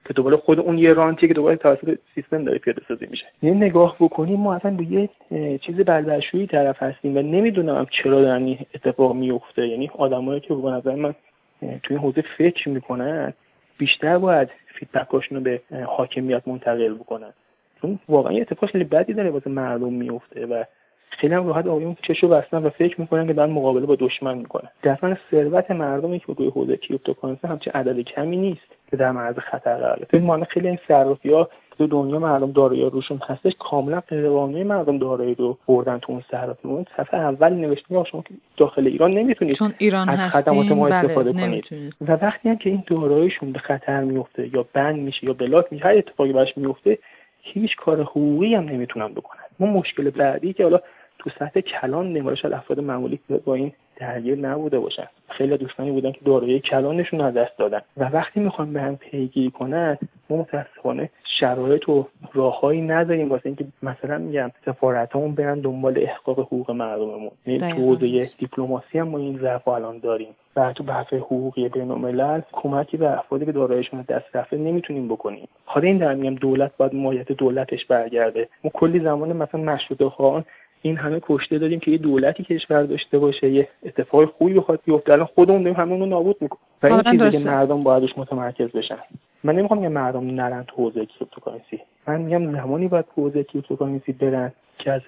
که 0.05 0.13
دوباره 0.13 0.37
خود 0.37 0.59
اون 0.59 0.77
یه 0.77 0.93
رانتی 0.93 1.27
که 1.27 1.33
دوباره 1.33 1.55
توسط 1.55 1.99
سیستم 2.15 2.43
داره 2.43 2.57
پیاده 2.57 2.81
سازی 2.87 3.07
میشه. 3.09 3.25
یعنی 3.41 3.57
نگاه 3.57 3.95
بکنیم 3.99 4.39
ما 4.39 4.55
اصلا 4.55 4.71
به 4.71 4.83
یه 4.83 5.09
چیز 5.57 5.75
بلبشویی 5.75 6.47
طرف 6.47 6.83
هستیم 6.83 7.17
و 7.17 7.21
نمی‌دونم 7.21 7.85
چرا 7.91 8.21
در 8.21 8.35
این 8.35 8.57
اتفاق 8.75 9.15
میفته 9.15 9.67
یعنی 9.67 9.91
آدمایی 9.97 10.39
که 10.39 10.53
به 10.53 10.71
نظر 10.71 10.95
من 10.95 11.15
توی 11.59 11.97
این 11.97 11.99
حوزه 11.99 12.23
فکر 12.37 12.69
می‌کنن 12.69 13.33
بیشتر 13.77 14.17
باید 14.17 14.49
feedback 14.79 15.18
اشون 15.18 15.37
رو 15.37 15.43
به 15.43 15.61
حاکمیت 15.85 16.47
منتقل 16.47 16.93
بکنن. 16.93 17.33
چون 17.81 17.99
واقعا 18.09 18.33
یه 18.33 18.41
اتفاق 18.41 18.69
خیلی 18.69 18.83
بدی 18.83 19.13
داره 19.13 19.29
واسه 19.29 19.49
مردم 19.49 19.93
میفته 19.93 20.45
و 20.45 20.63
خیلی 21.09 21.33
هم 21.33 21.47
راحت 21.47 21.67
آقایون 21.67 21.95
چشمو 22.01 22.27
بستن 22.27 22.57
و 22.57 22.69
فکر 22.69 23.01
می‌کنن 23.01 23.27
که 23.27 23.33
دارن 23.33 23.51
مقابله 23.51 23.85
با 23.85 23.95
دشمن 23.99 24.37
می‌کنن. 24.37 24.69
در 24.83 25.17
ثروت 25.31 25.71
مردمی 25.71 26.19
که 26.19 26.33
توی 26.33 26.49
حوزه 26.49 26.77
cryptocurrency 26.77 27.47
همچه 27.47 27.71
عدد 27.71 27.99
کمی 27.99 28.37
نیست 28.37 28.67
که 28.91 28.97
در 28.97 29.11
معرض 29.11 29.37
خطر 29.37 29.77
قرار 29.77 30.07
فکر 30.09 30.21
معنی 30.21 30.45
خیلی 30.45 30.67
این 30.67 30.79
صرافی 30.87 31.33
ها 31.33 31.49
تو 31.77 31.87
دنیا 31.87 32.19
مردم 32.19 32.51
دارایی 32.51 32.89
روشون 32.89 33.19
هستش. 33.27 33.53
کاملا 33.59 33.99
غیرقانونی 33.99 34.63
مردم 34.63 34.97
دارایی 34.97 35.35
رو 35.35 35.57
بردن 35.67 35.97
تو 35.97 36.11
اون 36.11 36.23
صرافی. 36.31 36.67
اون 36.67 36.85
صفحه 36.97 37.19
اول 37.19 37.53
نوشته 37.53 38.03
شما 38.03 38.21
که 38.21 38.33
داخل 38.57 38.87
ایران 38.87 39.11
نمی‌تونید 39.11 39.55
چون 39.55 39.73
ایران 39.77 40.09
از 40.09 40.31
خدمات 40.31 40.71
ما 40.71 40.85
بله، 40.85 40.95
استفاده 40.95 41.33
کنید. 41.33 41.65
و 42.07 42.11
وقتی 42.11 42.49
هم 42.49 42.57
که 42.57 42.69
این 42.69 42.83
داراییشون 42.87 43.51
به 43.51 43.59
خطر 43.59 44.03
میفته 44.03 44.55
یا 44.55 44.65
بند 44.73 44.95
میشه 44.95 45.25
یا 45.25 45.33
بلاک 45.33 45.65
میشه 45.71 45.85
هر 45.85 45.97
اتفاقی 45.97 46.33
براش 46.33 46.57
میفته 46.57 46.97
هیچ 47.41 47.75
کار 47.75 48.01
حقوقی 48.01 48.55
هم 48.55 48.63
نمی‌تونن 48.63 49.07
بکنن. 49.07 49.41
ما 49.59 49.67
مشکل 49.67 50.09
بعدی 50.09 50.53
که 50.53 50.63
حالا 50.63 50.79
تو 51.27 51.45
سطح 51.45 51.61
کلان 51.61 52.13
نمایش 52.13 52.45
افراد 52.45 52.79
معمولی 52.79 53.19
با 53.45 53.53
این 53.53 53.71
درگیر 53.97 54.37
نبوده 54.37 54.79
باشن. 54.79 55.07
خیلی 55.29 55.57
دوستانی 55.57 55.91
بودن 55.91 56.11
که 56.11 56.19
دارایی 56.25 56.59
کلانشون 56.59 57.21
از 57.21 57.33
دست 57.33 57.57
دادن. 57.57 57.81
و 57.97 58.03
وقتی 58.03 58.39
می‌خوان 58.39 58.73
به 58.73 58.81
هم 58.81 58.95
پیگیری 58.95 59.51
کنن 59.51 59.97
ما 60.29 60.37
متاسفانه 60.37 61.09
شرایط 61.39 61.89
و 61.89 62.07
راههایی 62.33 62.81
نداریم. 62.81 63.29
واسه 63.29 63.45
اینکه 63.45 63.65
مثلا 63.83 64.17
میگم 64.17 64.51
سفارتمون 64.65 65.35
برن 65.35 65.59
دنبال 65.59 65.93
احقاق 65.97 66.39
حقوق 66.39 66.71
مردممون. 66.71 67.31
یعنی 67.45 67.73
تو 67.73 67.77
حوزه 67.77 68.29
دیپلماسی 68.39 68.99
هم 68.99 69.07
ما 69.07 69.17
این 69.17 69.37
ضعف 69.37 69.67
الان 69.67 69.99
داریم. 69.99 70.35
و 70.55 70.73
تو 70.73 70.83
بحث 70.83 71.13
حقوقی 71.13 71.69
بین 71.69 71.91
الملل 71.91 72.41
کمکی 72.51 72.97
به 72.97 73.17
افرادی 73.17 73.45
که 73.45 73.51
داراییشون 73.51 74.01
دست 74.01 74.35
رفته 74.35 74.57
نمی‌تونیم 74.57 75.07
بکنیم. 75.07 75.47
حالا 75.65 75.87
این 75.87 75.97
در 75.97 76.13
میگم 76.13 76.35
دولت 76.35 76.71
باید 76.77 76.95
ماهیت 76.95 77.31
دولتش 77.31 77.85
برگرده. 77.85 78.49
ما 78.63 78.71
کلی 78.73 78.99
زمان 78.99 79.33
مثلا 79.33 79.61
مشروطه 79.61 80.09
خواهان 80.09 80.45
این 80.81 80.97
همه 80.97 81.19
کشته 81.21 81.57
دادیم 81.57 81.79
که 81.79 81.91
یه 81.91 81.97
دولتی 81.97 82.43
کشور 82.43 82.83
داشته 82.83 83.19
باشه 83.19 83.49
یه 83.49 83.67
اتفاق 83.83 84.25
خوبی 84.25 84.53
بخواد 84.53 84.79
بیفته. 84.85 85.13
الان 85.13 85.25
خودمون 85.25 85.63
داریم 85.63 85.79
همون 85.79 85.99
رو 85.99 86.05
نابود 86.05 86.35
می‌کنیم. 86.41 86.63
و 86.83 86.87
این 86.87 87.03
چیزی 87.03 87.31
که 87.31 87.39
مردم 87.39 87.83
بایدش 87.83 88.17
متمرکز 88.17 88.71
بشن. 88.71 88.97
من 89.43 89.55
نمی‌خوام 89.55 89.83
یه 89.83 89.89
مردم 89.89 90.27
نرن 90.27 90.63
تو 90.63 90.75
حوزه 90.75 91.05
cryptocurrency. 91.05 91.81
من 92.07 92.21
میگم 92.21 92.51
زمانی 92.51 92.87
باید 92.87 93.05
تو 93.15 93.21
حوزه 93.21 93.43
cryptocurrency 93.43 94.11
برن 94.11 94.51
که 94.77 94.91
از 94.91 95.01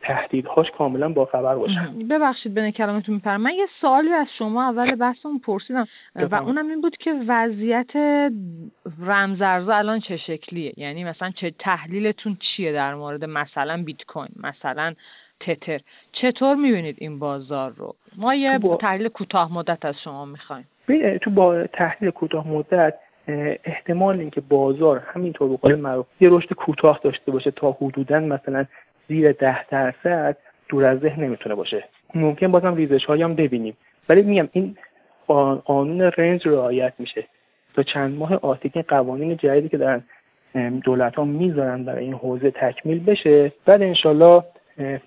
تهدیدهاش 0.00 0.70
کاملا 0.70 1.08
با 1.08 1.24
خبر 1.24 1.54
باشن 1.54 2.08
ببخشید 2.10 2.54
بین 2.54 2.70
کلامتون 2.70 3.14
میپرم. 3.14 3.40
من 3.40 3.54
یه 3.54 3.66
سوالی 3.80 4.12
از 4.12 4.26
شما 4.38 4.68
اول 4.68 4.94
بحثمون 4.94 5.38
پرسیدم. 5.38 5.86
و 6.16 6.34
اونم 6.34 6.68
این 6.68 6.80
بود 6.80 6.96
که 6.96 7.14
وضعیت 7.28 7.90
رمزارزها 9.00 9.76
الان 9.76 10.00
چه 10.00 10.16
شکلیه؟ 10.16 10.72
یعنی 10.76 11.04
مثلا 11.04 11.30
چه 11.30 11.50
تحلیلتون 11.58 12.36
چیه 12.40 12.72
در 12.72 12.94
مورد 12.94 13.24
مثلا 13.24 13.82
بیت 13.86 14.04
کوین 14.08 14.28
مثلا 14.42 14.94
تتر؟ 15.40 15.80
چطور 16.12 16.54
می‌بینید 16.54 16.96
این 16.98 17.18
بازار 17.18 17.72
رو؟ 17.76 17.94
ما 18.16 18.34
یه 18.34 18.58
با... 18.58 18.76
تحلیل 18.76 19.08
کوتاه 19.08 19.52
مدت 19.52 19.84
از 19.84 19.94
شما 20.04 20.24
می‌خوایم. 20.24 20.68
تو 21.22 21.30
با 21.30 21.66
تحلیل 21.66 22.10
کوتاه 22.10 22.48
مدت 22.48 22.94
احتمال 23.64 24.20
اینکه 24.20 24.40
بازار 24.40 25.02
همینطور 25.14 25.48
به 25.48 25.56
قول 25.56 25.74
معروف 25.74 26.06
یه 26.20 26.28
رشد 26.32 26.52
کوتاه 26.52 27.00
داشته 27.04 27.32
باشه 27.32 27.50
تا 27.50 27.72
حدودا 27.72 28.20
مثلا 28.20 28.64
زیر 29.10 29.32
ده 29.32 29.66
درصد 29.68 30.36
دور 30.68 30.84
از 30.84 30.98
ذهن 30.98 31.24
نمی‌تونه 31.24 31.54
باشه. 31.54 31.84
ممکن 32.14 32.52
بازم 32.52 32.74
ریزش 32.74 33.04
هایی 33.04 33.22
هم 33.22 33.34
ببینیم. 33.34 33.76
ولی 34.08 34.22
میگم 34.22 34.48
این 34.52 34.76
قانون 35.64 36.00
رنج 36.00 36.48
رعایت 36.48 36.92
میشه. 36.98 37.24
تا 37.74 37.82
چند 37.82 38.18
ماه 38.18 38.34
آتی 38.34 38.82
قوانین 38.82 39.36
جدیدی 39.36 39.68
که 39.68 39.76
دارن 39.76 40.02
دولت 40.84 41.14
ها 41.14 41.24
می‌ذارن 41.24 41.84
برای 41.84 42.04
این 42.04 42.14
حوزه 42.14 42.50
تکمیل 42.50 43.04
بشه 43.04 43.52
بعد 43.66 43.82
انشالله 43.82 44.42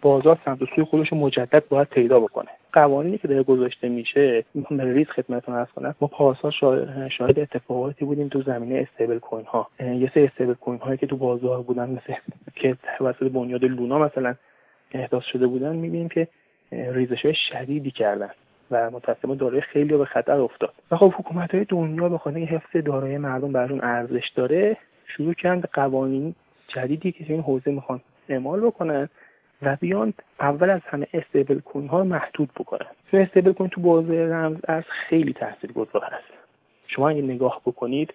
بازار 0.02 0.38
سمت 0.46 0.62
و 0.62 0.66
سوی 0.76 0.84
خودش 0.84 1.14
مجدد 1.14 1.64
باید 1.70 1.88
پیدا 1.88 2.20
بکنه. 2.20 2.50
قوانینی 2.74 3.18
که 3.18 3.28
داره 3.28 3.44
گذاشته 3.44 3.90
میشه 3.90 4.46
ریز 4.70 5.08
خدمتتون 5.08 5.56
عرض 5.56 5.68
کنم 5.68 5.96
ما 6.02 6.08
پارسال 6.08 6.52
شاهد 7.10 7.40
اتفاقاتی 7.40 8.06
بودیم 8.06 8.28
تو 8.28 8.42
زمینه 8.42 8.88
استیبل 8.92 9.20
کوین 9.20 9.46
ها. 9.46 9.68
یه 9.80 10.12
سری 10.14 10.26
استیبل 10.26 10.54
کوین 10.54 10.80
هایی 10.80 10.98
که 10.98 11.08
تو 11.08 11.18
بازار 11.18 11.62
بودن 11.62 11.90
مثل 11.90 12.14
که 12.62 12.78
توسط 12.98 13.24
بنیاد 13.24 13.66
لونا 13.66 14.00
مثلا 14.00 14.36
احداث 14.92 15.24
شده 15.24 15.48
بودن 15.48 15.76
می‌بینیم 15.76 16.10
که 16.10 16.28
ریزش 16.72 17.26
های 17.26 17.36
شدیدی 17.52 17.92
کردن 17.92 18.30
و 18.72 18.90
متاسفانه 18.90 19.36
دارای 19.36 19.62
خیلی 19.62 19.98
به 19.98 20.06
خطر 20.06 20.40
افتاد. 20.40 20.74
و 20.92 20.98
خب 20.98 21.14
حکومت 21.18 21.56
های 21.56 21.66
دنیا 21.66 22.10
به 22.10 22.18
خاطر 22.18 22.38
حفظ 22.38 22.78
دارایی 22.86 23.18
مردم 23.18 23.52
براشون 23.52 23.82
ارزش 23.84 24.30
داره 24.36 24.78
شروع 25.08 25.34
کردن 25.34 25.64
قوانین 25.74 26.36
جدیدی 26.68 27.12
که 27.12 27.26
این 27.28 27.42
حوزه 27.42 27.72
می‌خوان 27.72 28.02
اعمال 28.30 28.62
بکنن. 28.62 29.10
و 29.66 29.78
بیان 29.82 30.14
اول 30.40 30.70
از 30.70 30.82
همه 30.86 31.08
استیبل 31.14 31.60
کوین 31.60 31.88
ها 31.88 32.00
رو 32.00 32.06
محدود 32.06 32.50
بکنن 32.60 32.88
چون 33.12 33.20
استیبل 33.20 33.54
کوین 33.54 33.70
تو 33.70 33.82
بازار 33.82 34.16
رمز 34.16 34.58
ارز 34.68 34.84
خیلی 35.10 35.34
تاثیرگذار 35.34 36.04
هست 36.04 36.34
شما 36.88 37.10
اگه 37.10 37.22
نگاه 37.22 37.62
بکنید 37.66 38.14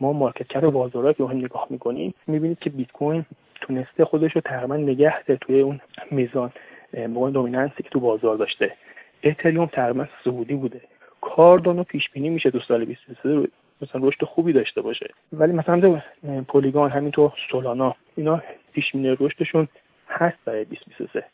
ما 0.00 0.12
مارکت 0.12 0.48
کپ 0.48 0.60
بازارها 0.60 1.12
که 1.12 1.22
نگاه 1.22 1.66
می‌کنیم 1.70 2.14
می‌بینید 2.26 2.58
که 2.58 2.70
بیت 2.70 2.92
کوین 2.92 3.24
تو 3.54 3.66
تونسته 3.66 4.04
خودش 4.04 4.32
رو 4.32 4.40
تقریبا 4.40 4.76
نگه 4.76 5.14
توی 5.40 5.60
اون 5.60 5.80
میزان 6.10 6.52
به 6.92 7.08
دومیننسی 7.08 7.82
که 7.82 7.88
تو 7.88 8.00
بازار 8.00 8.36
داشته. 8.36 8.72
اتریوم 9.24 9.66
تقریبا 9.66 10.06
صعودی 10.24 10.54
بوده. 10.54 10.80
کاردانو 11.20 11.84
پیش 11.84 12.10
بینی 12.10 12.28
میشه 12.28 12.50
تو 12.50 12.60
سال 12.68 12.84
2023 12.84 13.48
مثلا 13.82 14.08
رشد 14.08 14.24
خوبی 14.24 14.52
داشته 14.52 14.82
باشه. 14.82 15.10
ولی 15.32 15.52
مثلا 15.52 16.02
پلیگان 16.48 16.90
همینطور 16.90 17.32
سولانا 17.50 17.96
اینا 18.16 18.42
پیش 18.72 18.92
بینی 18.92 19.16
رشدشون 19.20 19.68
هست 20.10 20.36
برای 20.44 20.64
2023 20.64 21.24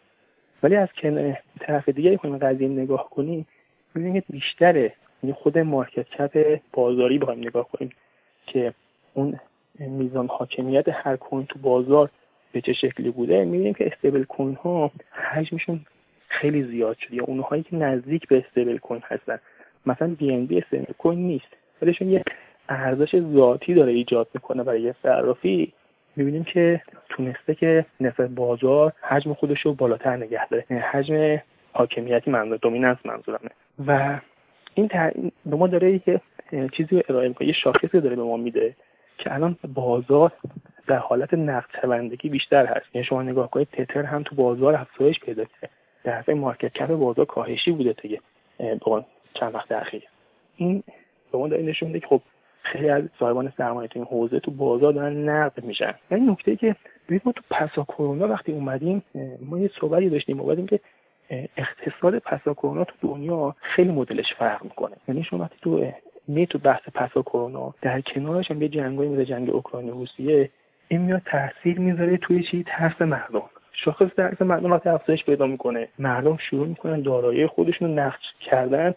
ولی 0.63 0.77
از 0.77 0.89
کن 1.03 1.37
طرف 1.61 1.89
دیگه 1.89 2.17
کنیم 2.17 2.39
قضیه 2.39 2.69
نگاه 2.69 3.11
کنیم 3.11 3.47
می‌بینیم 3.95 4.21
که 4.21 4.27
بیشتره 4.31 4.93
یعنی 5.23 5.33
خود 5.35 5.59
مارکت 5.59 6.09
کپ 6.09 6.61
بازاری 6.73 7.19
بخوایم 7.19 7.41
نگاه 7.41 7.69
کنیم 7.69 7.91
که 8.47 8.75
اون 9.15 9.41
میزان 9.79 10.27
حاکمیت 10.27 10.85
هر 10.89 11.17
کوین 11.17 11.47
تو 11.47 11.59
بازار 11.59 12.11
به 12.53 12.61
چه 12.61 12.73
شکلی 12.73 13.11
بوده. 13.11 13.45
می‌بینیم 13.45 13.75
که 13.75 13.87
استیبل 13.87 14.25
کوین 14.25 14.55
ها 14.55 14.91
حجمشون 15.11 15.81
خیلی 16.29 16.63
زیاد 16.63 16.97
شده 16.99 17.17
یا 17.17 17.25
اونهایی 17.25 17.63
که 17.63 17.77
نزدیک 17.77 18.29
به 18.29 18.45
استیبل 18.47 18.79
کوین 18.79 19.03
هستن. 19.05 19.39
مثلا 19.87 20.15
بی 20.19 20.33
ان 20.33 20.47
بی 20.47 20.59
استیبل 20.59 20.93
کوین 20.99 21.19
نیست 21.19 21.57
ولیشون 21.83 22.11
یه 22.11 22.25
ارزش 22.69 23.21
ذاتی 23.21 23.75
داره 23.75 23.93
ایجاد 23.93 24.29
می‌کنه 24.35 24.63
برای 24.63 24.83
یه 24.83 24.95
صرافی 25.03 25.73
می‌بینیم 26.17 26.45
که 26.45 26.83
تونسته 27.09 27.55
که 27.55 27.85
نسبت 28.01 28.31
بازار 28.31 28.93
حجم 29.03 29.35
خودش 29.35 29.61
رو 29.61 29.75
بالاتر 29.75 30.17
نگه 30.17 30.49
داره. 30.49 30.65
یعنی 30.71 30.83
حجم 30.83 31.43
حاکمیتی 31.73 32.31
منظور 32.31 32.57
دومیننس 32.57 32.97
منظورمه. 33.05 33.51
و 33.87 34.21
این 34.75 34.89
به 35.47 35.57
ما 35.57 35.67
داره 35.67 36.01
یه 36.07 36.21
چیزی 36.77 36.97
رو 36.97 37.03
ارائه 37.09 37.29
می‌کنه 37.29 37.49
یه 37.49 37.55
شاخصی 37.55 38.01
داره 38.01 38.17
به 38.17 38.23
ما 38.23 38.37
میده 38.37 38.75
که 39.19 39.35
الان 39.35 39.57
بازار 39.75 40.33
در 40.87 40.99
حالت 40.99 41.35
نقد 41.35 41.71
شوندگی 41.83 42.29
بیشتر 42.29 42.67
هست. 42.67 42.87
یعنی 42.95 43.07
شما 43.07 43.23
نگاه 43.23 43.51
کنید 43.51 43.69
تتر 43.73 44.03
هم 44.03 44.23
تو 44.23 44.35
بازار 44.35 44.75
افزایش 44.75 45.21
پیدا 45.21 45.45
کرده. 45.45 45.69
در 46.05 46.19
حد 46.19 46.31
مارکت 46.31 46.73
کپ 46.73 46.87
بازار 46.87 47.25
کاهشی 47.25 47.71
بوده 47.71 47.95
دیگه 48.03 48.21
چند 49.35 49.55
وقت 49.55 49.73
اخیر. 49.73 50.03
این 50.57 50.83
به 51.33 51.39
ما 51.39 51.49
داره 51.49 51.63
نشون 51.63 51.89
میده 51.89 52.01
که 52.01 52.07
خب 52.07 52.21
خیلی 52.73 52.91
از 52.91 53.03
صاحبان 53.19 53.53
سرمایه 53.59 53.89
تو 53.89 53.99
این 53.99 54.09
حوزه 54.11 54.41
تو 54.41 54.51
بازار 54.51 54.93
دارن 54.93 55.29
نقد 55.29 55.65
میشن. 55.65 55.95
یعنی 56.11 56.27
نکته 56.27 56.57
که 56.57 56.77
ببینید 57.07 57.23
ما 57.25 57.33
تو 57.33 57.43
پسا 57.51 57.85
کرونا 57.85 58.29
وقتی 58.29 58.53
اومدیم 58.53 59.03
ما 59.41 59.59
یه 59.59 59.71
صحبتی 59.81 60.11
داشتیم 60.11 60.41
اومدیم 60.41 60.67
که 60.67 60.81
اقتصاد 61.57 62.19
پسا 62.19 62.55
کرونا 62.55 62.85
تو 62.85 62.95
دنیا 63.03 63.55
خیلی 63.61 63.93
مدلش 63.93 64.35
فرق 64.39 64.65
می‌کنه. 64.65 64.97
یعنی 65.09 65.23
شما 65.25 65.41
وقتی 65.41 65.57
تو 65.63 65.93
می 66.29 66.47
تو 66.47 66.59
بحث 66.59 66.83
پسا 66.95 67.23
کرونا 67.23 67.75
در 67.83 68.01
کنارش 68.01 68.51
هم 68.51 68.63
یه 68.63 68.69
جنگایی 68.69 69.11
مثل 69.11 69.25
جنگ 69.25 69.51
اوکراین 69.51 69.91
روسیه 69.91 70.51
این 70.89 71.01
میاد 71.01 71.23
تاثیر 71.25 71.81
می‌ذاره 71.81 72.17
توی 72.17 72.43
چی؟ 72.43 72.65
ترس 72.67 73.03
مردم. 73.03 73.43
شاخص 73.73 74.15
ترس 74.17 74.43
مردم 74.43 74.73
وقتی 74.73 74.89
افزایش 74.89 75.25
پیدا 75.25 75.47
می‌کنه 75.47 75.89
مردم 75.99 76.37
شروع 76.37 76.67
می‌کنن 76.67 77.01
دارایی 77.01 77.47
خودشون 77.47 77.89
رو 77.89 77.95
نقد 77.95 78.19
کردن 78.41 78.95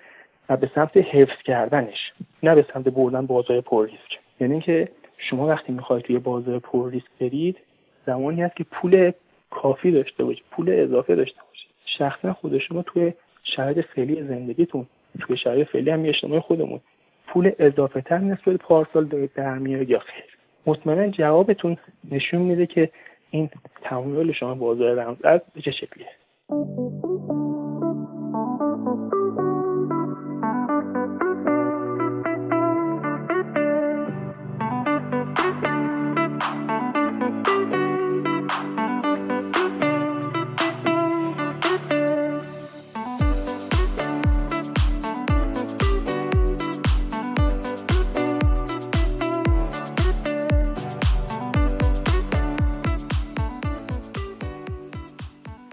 و 0.50 0.58
به 0.58 0.70
سمت 0.76 0.98
حفظ 0.98 1.42
کردنش 1.46 2.14
نه 2.44 2.56
به 2.56 2.66
سمت 2.74 2.88
بردن 2.88 3.26
بازار 3.26 3.62
پر 3.62 3.86
ریسک. 3.86 4.20
یعنی 4.40 4.62
که 4.62 4.90
شما 5.18 5.48
وقتی 5.48 5.74
می‌خواید 5.74 6.04
توی 6.04 6.20
بازار 6.20 6.60
پر 6.60 6.92
ریسک 6.92 7.10
برید 7.20 7.58
زمانی 8.06 8.42
هست 8.42 8.56
که 8.56 8.64
پول 8.64 9.12
کافی 9.50 9.92
داشته 9.92 10.24
باشید 10.24 10.44
پول 10.52 10.70
اضافه 10.70 11.16
داشته 11.16 11.40
باشید 11.50 11.70
شخصا 11.98 12.34
خود 12.34 12.58
شما 12.58 12.82
توی 12.82 13.14
شرایط 13.44 13.86
فعلی 13.96 14.24
زندگیتون 14.24 14.88
توی 15.20 15.38
شرایط 15.38 15.68
فعلی 15.68 15.90
هم 15.90 16.06
اجتماعی 16.06 16.40
خودمون 16.40 16.80
پول 17.28 17.52
اضافه 17.60 18.02
تر 18.02 18.18
نسبت 18.18 18.56
پارسال 18.56 19.06
دارید 19.06 19.34
در 19.34 19.68
یا 19.68 20.00
خیر. 20.00 20.38
مطمئنا 20.66 21.08
جوابتون 21.08 21.78
نشون 22.12 22.42
میده 22.42 22.66
که 22.66 22.90
این 23.32 23.50
تمایل 23.82 24.32
شما 24.32 24.56
بازار 24.56 24.96
رمز 24.96 25.18
به 25.56 25.62
چه 25.62 25.72
شکلیه. 25.72 26.08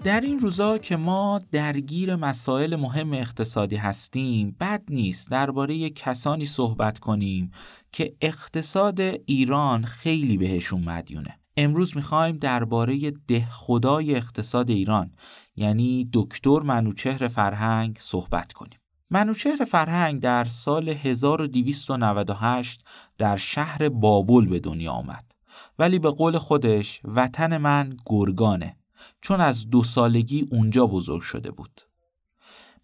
در 0.07 0.21
این 0.21 0.39
روزا 0.39 0.77
که 0.77 0.97
ما 0.97 1.41
درگیر 1.51 2.15
مسائل 2.15 2.75
مهم 2.75 3.13
اقتصادی 3.13 3.75
هستیم 3.75 4.55
بد 4.59 4.83
نیست 4.89 5.31
درباره 5.31 5.89
کسانی 5.89 6.45
صحبت 6.45 6.99
کنیم 6.99 7.51
که 7.91 8.15
اقتصاد 8.21 8.99
ایران 9.25 9.83
خیلی 9.83 10.37
بهشون 10.37 10.83
مدیونه. 10.83 11.39
امروز 11.57 11.95
می‌خوایم 11.95 12.37
درباره 12.37 13.11
ده 13.11 13.47
خدای 13.51 14.15
اقتصاد 14.15 14.69
ایران 14.69 15.11
یعنی 15.55 16.09
دکتر 16.13 16.59
منوچهر 16.59 17.27
فرهنگ 17.27 17.97
صحبت 17.99 18.53
کنیم. 18.53 18.79
منوچهر 19.09 19.65
فرهنگ 19.65 20.21
در 20.21 20.45
سال 20.45 20.89
1298 20.89 22.83
در 23.17 23.37
شهر 23.37 23.89
بابل 23.89 24.45
به 24.45 24.59
دنیا 24.59 24.91
آمد. 24.91 25.31
ولی 25.79 25.99
به 25.99 26.09
قول 26.09 26.37
خودش 26.37 27.01
وطن 27.03 27.57
من 27.57 27.97
گرگانه. 28.05 28.76
چون 29.21 29.41
از 29.41 29.69
دو 29.69 29.83
سالگی 29.83 30.47
اونجا 30.51 30.87
بزرگ 30.87 31.21
شده 31.21 31.51
بود. 31.51 31.81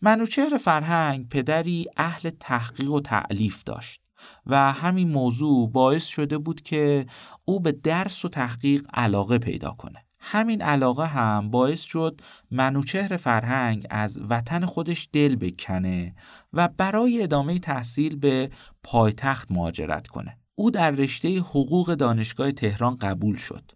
منوچهر 0.01 0.57
فرهنگ 0.57 1.29
پدری 1.29 1.85
اهل 1.97 2.29
تحقیق 2.29 2.91
و 2.91 2.99
تعلیف 2.99 3.63
داشت 3.63 4.01
و 4.45 4.71
همین 4.73 5.09
موضوع 5.09 5.71
باعث 5.71 6.05
شده 6.05 6.37
بود 6.37 6.61
که 6.61 7.05
او 7.45 7.59
به 7.59 7.71
درس 7.71 8.25
و 8.25 8.29
تحقیق 8.29 8.85
علاقه 8.93 9.37
پیدا 9.37 9.71
کنه. 9.71 10.05
همین 10.19 10.61
علاقه 10.61 11.05
هم 11.05 11.49
باعث 11.51 11.81
شد 11.81 12.21
منوچهر 12.51 13.17
فرهنگ 13.17 13.87
از 13.89 14.19
وطن 14.29 14.65
خودش 14.65 15.09
دل 15.13 15.35
بکنه 15.35 16.15
و 16.53 16.67
برای 16.77 17.23
ادامه 17.23 17.59
تحصیل 17.59 18.15
به 18.15 18.51
پایتخت 18.83 19.51
مهاجرت 19.51 20.07
کنه. 20.07 20.37
او 20.55 20.71
در 20.71 20.91
رشته 20.91 21.39
حقوق 21.39 21.93
دانشگاه 21.93 22.51
تهران 22.51 22.95
قبول 22.95 23.37
شد. 23.37 23.71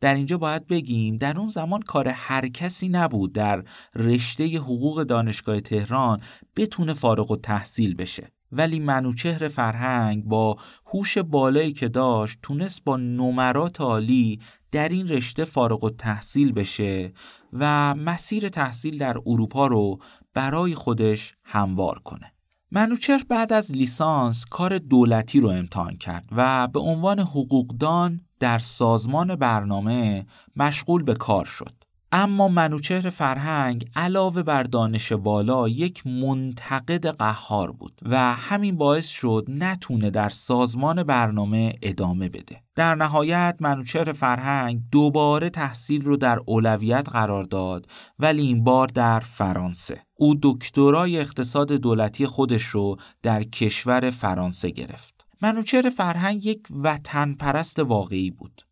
در 0.00 0.14
اینجا 0.14 0.38
باید 0.38 0.66
بگیم 0.66 1.16
در 1.16 1.38
اون 1.38 1.48
زمان 1.48 1.82
کار 1.82 2.08
هر 2.08 2.48
کسی 2.48 2.88
نبود 2.88 3.32
در 3.32 3.64
رشته 3.94 4.58
حقوق 4.58 5.02
دانشگاه 5.02 5.60
تهران 5.60 6.20
بتونه 6.56 6.94
فارغ 6.94 7.30
و 7.30 7.36
تحصیل 7.36 7.94
بشه. 7.94 8.32
ولی 8.52 8.80
منوچهر 8.80 9.48
فرهنگ 9.48 10.24
با 10.24 10.56
هوش 10.94 11.18
بالایی 11.18 11.72
که 11.72 11.88
داشت 11.88 12.38
تونست 12.42 12.84
با 12.84 12.96
نمرات 12.96 13.80
عالی 13.80 14.40
در 14.70 14.88
این 14.88 15.08
رشته 15.08 15.44
فارغ 15.44 15.84
و 15.84 15.90
تحصیل 15.90 16.52
بشه 16.52 17.12
و 17.52 17.94
مسیر 17.94 18.48
تحصیل 18.48 18.98
در 18.98 19.16
اروپا 19.26 19.66
رو 19.66 19.98
برای 20.34 20.74
خودش 20.74 21.34
هموار 21.44 21.98
کنه. 21.98 22.32
منوچهر 22.72 23.24
بعد 23.28 23.52
از 23.52 23.72
لیسانس 23.72 24.44
کار 24.44 24.78
دولتی 24.78 25.40
رو 25.40 25.48
امتحان 25.48 25.96
کرد 25.96 26.28
و 26.32 26.68
به 26.68 26.80
عنوان 26.80 27.20
حقوقدان 27.20 28.20
در 28.40 28.58
سازمان 28.58 29.36
برنامه 29.36 30.26
مشغول 30.56 31.02
به 31.02 31.14
کار 31.14 31.44
شد. 31.44 31.80
اما 32.12 32.48
منوچهر 32.48 33.10
فرهنگ 33.10 33.90
علاوه 33.96 34.42
بر 34.42 34.62
دانش 34.62 35.12
بالا 35.12 35.68
یک 35.68 36.06
منتقد 36.06 37.06
قهار 37.06 37.72
بود 37.72 38.00
و 38.02 38.34
همین 38.34 38.76
باعث 38.76 39.08
شد 39.08 39.46
نتونه 39.48 40.10
در 40.10 40.28
سازمان 40.28 41.02
برنامه 41.02 41.72
ادامه 41.82 42.28
بده. 42.28 42.62
در 42.74 42.94
نهایت 42.94 43.56
منوچهر 43.60 44.12
فرهنگ 44.12 44.80
دوباره 44.92 45.50
تحصیل 45.50 46.02
رو 46.02 46.16
در 46.16 46.40
اولویت 46.46 47.08
قرار 47.12 47.44
داد 47.44 47.86
ولی 48.18 48.42
این 48.42 48.64
بار 48.64 48.86
در 48.86 49.20
فرانسه. 49.20 50.02
او 50.14 50.34
دکترای 50.42 51.18
اقتصاد 51.18 51.72
دولتی 51.72 52.26
خودش 52.26 52.62
رو 52.62 52.96
در 53.22 53.42
کشور 53.42 54.10
فرانسه 54.10 54.70
گرفت. 54.70 55.19
منوچهر 55.42 55.90
فرهنگ 55.90 56.46
یک 56.46 56.62
وطن 56.70 57.34
پرست 57.34 57.78
واقعی 57.78 58.30
بود. 58.30 58.62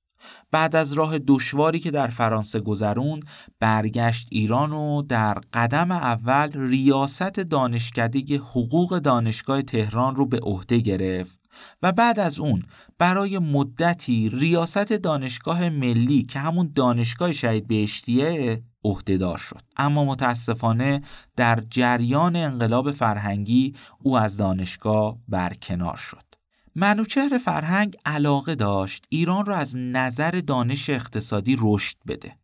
بعد 0.50 0.76
از 0.76 0.92
راه 0.92 1.18
دشواری 1.18 1.78
که 1.78 1.90
در 1.90 2.07
فرانسه 2.07 2.61
گذروند 2.61 3.22
برگشت 3.61 4.28
ایران 4.31 4.72
و 4.72 5.02
در 5.02 5.35
قدم 5.52 5.90
اول 5.90 6.50
ریاست 6.54 7.40
دانشکده 7.40 8.37
حقوق 8.37 8.98
دانشگاه 8.98 9.62
تهران 9.62 10.14
رو 10.14 10.26
به 10.26 10.38
عهده 10.42 10.78
گرفت 10.78 11.40
و 11.83 11.92
بعد 11.92 12.18
از 12.18 12.38
اون 12.38 12.62
برای 12.98 13.38
مدتی 13.38 14.31
ریاست 14.33 14.92
دانشگاه 14.92 15.70
ملی 15.70 16.22
که 16.22 16.38
همون 16.38 16.72
دانشگاه 16.74 17.33
شهید 17.33 17.66
بهشتیه 17.66 18.62
عهدهدار 18.85 19.38
شد. 19.38 19.62
اما 19.76 20.04
متاسفانه 20.04 21.02
در 21.37 21.62
جریان 21.70 22.37
انقلاب 22.37 22.90
فرهنگی 22.90 23.74
او 23.98 24.18
از 24.18 24.37
دانشگاه 24.37 25.18
برکنار 25.28 25.96
شد. 25.96 26.28
منوچهر 26.81 27.38
فرهنگ 27.38 27.97
علاقه 28.05 28.55
داشت 28.55 29.05
ایران 29.09 29.47
را 29.47 29.57
از 29.57 29.77
نظر 29.77 30.31
دانش 30.31 30.91
اقتصادی 30.91 31.57
رشد 31.61 31.97
بده. 32.07 32.37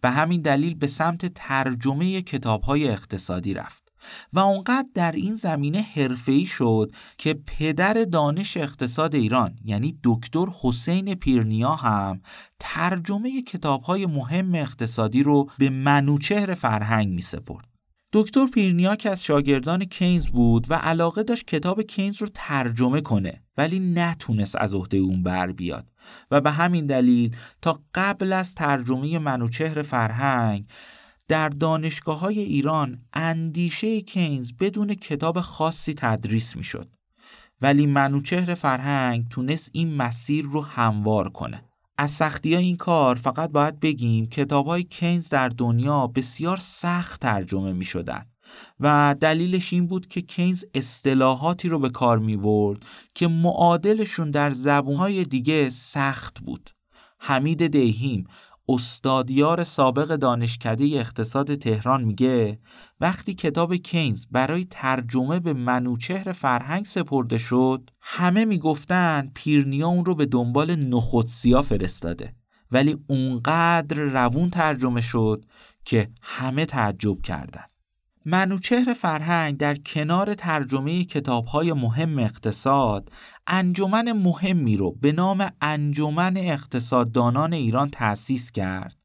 به 0.00 0.10
همین 0.10 0.40
دلیل 0.40 0.74
به 0.74 0.86
سمت 0.86 1.26
ترجمه 1.26 2.22
کتابهای 2.22 2.88
اقتصادی 2.88 3.54
رفت 3.54 3.92
و 4.32 4.38
اونقدر 4.38 4.88
در 4.94 5.12
این 5.12 5.34
زمینه 5.34 5.80
حرفه‌ای 5.80 6.46
شد 6.46 6.94
که 7.18 7.34
پدر 7.34 7.94
دانش 8.04 8.56
اقتصاد 8.56 9.14
ایران 9.14 9.58
یعنی 9.64 9.98
دکتر 10.04 10.46
حسین 10.62 11.14
پیرنیا 11.14 11.72
هم 11.72 12.20
ترجمه 12.58 13.42
کتابهای 13.42 14.06
مهم 14.06 14.54
اقتصادی 14.54 15.22
رو 15.22 15.50
به 15.58 15.70
منوچهر 15.70 16.54
فرهنگ 16.54 17.08
می 17.08 17.22
سپرد. 17.22 17.71
دکتر 18.14 18.46
پیرنیاک 18.46 19.08
از 19.10 19.24
شاگردان 19.24 19.84
کینز 19.84 20.26
بود 20.26 20.70
و 20.70 20.74
علاقه 20.74 21.22
داشت 21.22 21.46
کتاب 21.46 21.82
کینز 21.82 22.22
رو 22.22 22.28
ترجمه 22.34 23.00
کنه 23.00 23.42
ولی 23.56 23.80
نتونست 23.80 24.56
از 24.56 24.74
عهده 24.74 24.96
اون 24.96 25.22
بر 25.22 25.52
بیاد 25.52 25.86
و 26.30 26.40
به 26.40 26.50
همین 26.50 26.86
دلیل 26.86 27.36
تا 27.62 27.80
قبل 27.94 28.32
از 28.32 28.54
ترجمه 28.54 29.18
منوچهر 29.18 29.82
فرهنگ 29.82 30.66
در 31.28 31.48
دانشگاه 31.48 32.18
های 32.20 32.40
ایران 32.40 33.02
اندیشه 33.12 34.00
کینز 34.00 34.52
بدون 34.60 34.94
کتاب 34.94 35.40
خاصی 35.40 35.94
تدریس 35.94 36.56
می 36.56 36.64
شد. 36.64 36.88
ولی 37.60 37.86
منوچهر 37.86 38.54
فرهنگ 38.54 39.28
تونست 39.28 39.70
این 39.72 39.94
مسیر 39.94 40.44
رو 40.44 40.60
هموار 40.60 41.28
کنه. 41.28 41.71
از 41.98 42.10
سختی 42.10 42.54
های 42.54 42.64
این 42.64 42.76
کار 42.76 43.14
فقط 43.14 43.50
باید 43.50 43.80
بگیم 43.80 44.26
کتاب 44.26 44.66
های 44.66 44.82
کینز 44.82 45.28
در 45.28 45.48
دنیا 45.48 46.06
بسیار 46.06 46.56
سخت 46.56 47.20
ترجمه 47.20 47.72
می 47.72 47.84
شدن 47.84 48.26
و 48.80 49.16
دلیلش 49.20 49.72
این 49.72 49.86
بود 49.86 50.06
که 50.06 50.20
کینز 50.20 50.64
اصطلاحاتی 50.74 51.68
رو 51.68 51.78
به 51.78 51.90
کار 51.90 52.18
می 52.18 52.36
برد 52.36 52.82
که 53.14 53.28
معادلشون 53.28 54.30
در 54.30 54.50
زبونهای 54.50 55.24
دیگه 55.24 55.70
سخت 55.70 56.40
بود. 56.40 56.70
حمید 57.18 57.70
دهیم 57.70 58.26
استادیار 58.68 59.64
سابق 59.64 60.16
دانشکده 60.16 60.84
اقتصاد 60.84 61.54
تهران 61.54 62.04
میگه 62.04 62.58
وقتی 63.00 63.34
کتاب 63.34 63.74
کینز 63.74 64.26
برای 64.30 64.66
ترجمه 64.70 65.40
به 65.40 65.52
منوچهر 65.52 66.32
فرهنگ 66.32 66.84
سپرده 66.84 67.38
شد 67.38 67.90
همه 68.00 68.44
می‌گفتن 68.44 69.30
پیرنیا 69.34 69.88
اون 69.88 70.04
رو 70.04 70.14
به 70.14 70.26
دنبال 70.26 70.74
نخودسیا 70.74 71.62
فرستاده 71.62 72.34
ولی 72.70 72.96
اونقدر 73.06 73.96
روون 73.96 74.50
ترجمه 74.50 75.00
شد 75.00 75.44
که 75.84 76.10
همه 76.22 76.66
تعجب 76.66 77.22
کردند. 77.22 77.71
منوچهر 78.24 78.94
فرهنگ 78.94 79.56
در 79.56 79.74
کنار 79.74 80.34
ترجمه 80.34 81.04
کتابهای 81.04 81.72
مهم 81.72 82.18
اقتصاد 82.18 83.12
انجمن 83.46 84.12
مهمی 84.12 84.76
رو 84.76 84.92
به 84.92 85.12
نام 85.12 85.50
انجمن 85.60 86.36
اقتصاددانان 86.36 87.52
ایران 87.52 87.90
تأسیس 87.90 88.52
کرد 88.52 88.96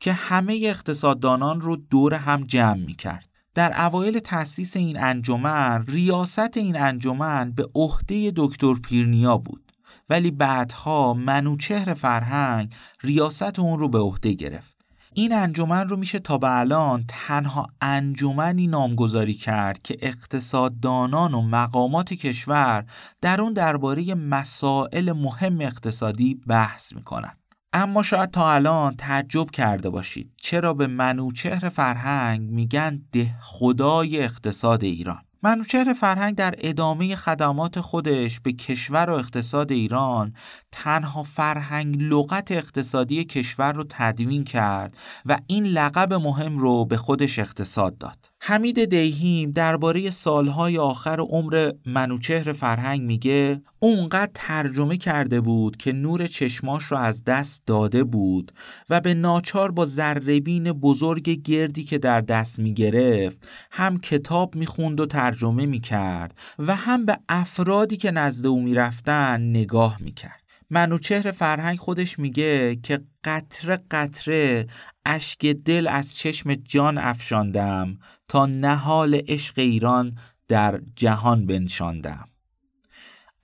که 0.00 0.12
همه 0.12 0.60
اقتصاددانان 0.64 1.60
رو 1.60 1.76
دور 1.76 2.14
هم 2.14 2.44
جمع 2.44 2.84
می 2.86 2.94
کرد. 2.94 3.28
در 3.54 3.86
اوایل 3.86 4.18
تأسیس 4.18 4.76
این 4.76 5.00
انجمن 5.00 5.84
ریاست 5.88 6.56
این 6.56 6.80
انجمن 6.80 7.52
به 7.52 7.66
عهده 7.74 8.32
دکتر 8.36 8.74
پیرنیا 8.74 9.38
بود 9.38 9.72
ولی 10.10 10.30
بعدها 10.30 11.14
منوچهر 11.14 11.94
فرهنگ 11.94 12.72
ریاست 13.02 13.58
اون 13.58 13.78
رو 13.78 13.88
به 13.88 13.98
عهده 13.98 14.32
گرفت 14.32 14.75
این 15.18 15.32
انجمن 15.32 15.88
رو 15.88 15.96
میشه 15.96 16.18
تا 16.18 16.38
به 16.38 16.58
الان 16.58 17.04
تنها 17.08 17.66
انجمنی 17.80 18.66
نامگذاری 18.66 19.34
کرد 19.34 19.82
که 19.82 19.96
اقتصاددانان 20.00 21.34
و 21.34 21.42
مقامات 21.42 22.12
کشور 22.12 22.84
در 23.20 23.40
اون 23.40 23.52
درباره 23.52 24.14
مسائل 24.14 25.12
مهم 25.12 25.60
اقتصادی 25.60 26.34
بحث 26.46 26.94
می‌کنن. 26.94 27.36
اما 27.72 28.02
شاید 28.02 28.30
تا 28.30 28.52
الان 28.52 28.96
تعجب 28.96 29.50
کرده 29.50 29.90
باشید 29.90 30.32
چرا 30.36 30.74
به 30.74 30.86
منوچهر 30.86 31.68
فرهنگ 31.68 32.50
میگن 32.50 33.02
ده 33.12 33.34
خدای 33.40 34.22
اقتصاد 34.22 34.84
ایران. 34.84 35.25
منوچهر 35.42 35.92
فرهنگ 35.92 36.34
در 36.34 36.54
ادامه 36.58 37.16
خدمات 37.16 37.80
خودش 37.80 38.40
به 38.40 38.52
کشور 38.52 39.10
و 39.10 39.12
اقتصاد 39.12 39.72
ایران 39.72 40.34
تنها 40.72 41.22
فرهنگ 41.22 41.96
لغت 42.00 42.52
اقتصادی 42.52 43.24
کشور 43.24 43.72
رو 43.72 43.84
تدوین 43.88 44.44
کرد 44.44 44.96
و 45.26 45.38
این 45.46 45.64
لقب 45.64 46.14
مهم 46.14 46.58
رو 46.58 46.84
به 46.84 46.96
خودش 46.96 47.38
اقتصاد 47.38 47.98
داد. 47.98 48.35
حمید 48.48 48.84
دیهیم 48.84 49.50
درباره 49.50 50.10
سالهای 50.10 50.78
آخر 50.78 51.20
عمر 51.20 51.72
منوچهر 51.86 52.52
فرهنگ 52.52 53.02
میگه 53.02 53.62
اونقدر 53.78 54.30
ترجمه 54.34 54.96
کرده 54.96 55.40
بود 55.40 55.76
که 55.76 55.92
نور 55.92 56.26
چشماش 56.26 56.84
رو 56.84 56.96
از 56.96 57.24
دست 57.24 57.62
داده 57.66 58.04
بود 58.04 58.52
و 58.90 59.00
به 59.00 59.14
ناچار 59.14 59.70
با 59.70 59.86
ذربین 59.86 60.72
بزرگ 60.72 61.30
گردی 61.30 61.84
که 61.84 61.98
در 61.98 62.20
دست 62.20 62.58
می‌گرفت 62.60 63.48
هم 63.70 64.00
کتاب 64.00 64.54
می‌خوند 64.54 65.00
و 65.00 65.06
ترجمه 65.06 65.66
می‌کرد 65.66 66.38
و 66.58 66.74
هم 66.74 67.04
به 67.04 67.18
افرادی 67.28 67.96
که 67.96 68.10
نزد 68.10 68.46
او 68.46 68.62
می‌رفتن 68.62 69.40
نگاه 69.40 69.96
می‌کرد. 70.00 70.45
منوچهر 70.70 71.30
فرهنگ 71.30 71.78
خودش 71.78 72.18
میگه 72.18 72.76
که 72.76 73.00
قطره 73.24 73.78
قطره 73.90 74.66
اشک 75.04 75.46
دل 75.46 75.88
از 75.88 76.16
چشم 76.16 76.54
جان 76.54 76.98
افشاندم 76.98 77.98
تا 78.28 78.46
نهال 78.46 79.20
عشق 79.28 79.58
ایران 79.58 80.14
در 80.48 80.80
جهان 80.96 81.46
بنشاندم 81.46 82.28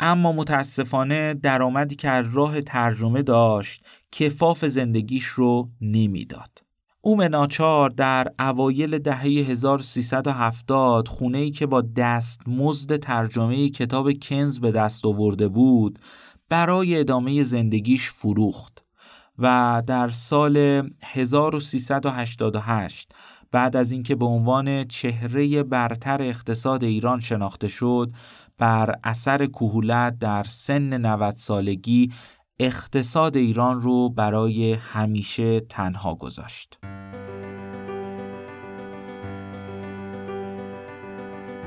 اما 0.00 0.32
متاسفانه 0.32 1.34
درآمدی 1.34 1.94
که 1.94 2.10
راه 2.10 2.60
ترجمه 2.60 3.22
داشت 3.22 3.86
کفاف 4.12 4.64
زندگیش 4.64 5.24
رو 5.24 5.70
نمی‌داد. 5.80 6.62
او 7.00 7.22
ناچار 7.22 7.90
در 7.90 8.28
اوایل 8.38 8.98
دهه 8.98 9.22
1370 9.22 11.08
خونه 11.08 11.38
ای 11.38 11.50
که 11.50 11.66
با 11.66 11.80
دست 11.80 12.40
مزد 12.46 12.96
ترجمه 12.96 13.68
کتاب 13.68 14.12
کنز 14.12 14.58
به 14.58 14.72
دست 14.72 15.06
آورده 15.06 15.48
بود 15.48 15.98
برای 16.52 17.00
ادامه 17.00 17.44
زندگیش 17.44 18.10
فروخت 18.10 18.84
و 19.38 19.82
در 19.86 20.10
سال 20.10 20.56
1388 21.04 23.12
بعد 23.50 23.76
از 23.76 23.92
اینکه 23.92 24.14
به 24.14 24.24
عنوان 24.24 24.84
چهره 24.84 25.62
برتر 25.62 26.22
اقتصاد 26.22 26.84
ایران 26.84 27.20
شناخته 27.20 27.68
شد 27.68 28.12
بر 28.58 28.94
اثر 29.04 29.46
کهولت 29.46 30.18
در 30.18 30.44
سن 30.48 31.06
90 31.06 31.34
سالگی 31.34 32.12
اقتصاد 32.60 33.36
ایران 33.36 33.80
رو 33.80 34.08
برای 34.08 34.72
همیشه 34.72 35.60
تنها 35.60 36.14
گذاشت. 36.14 36.78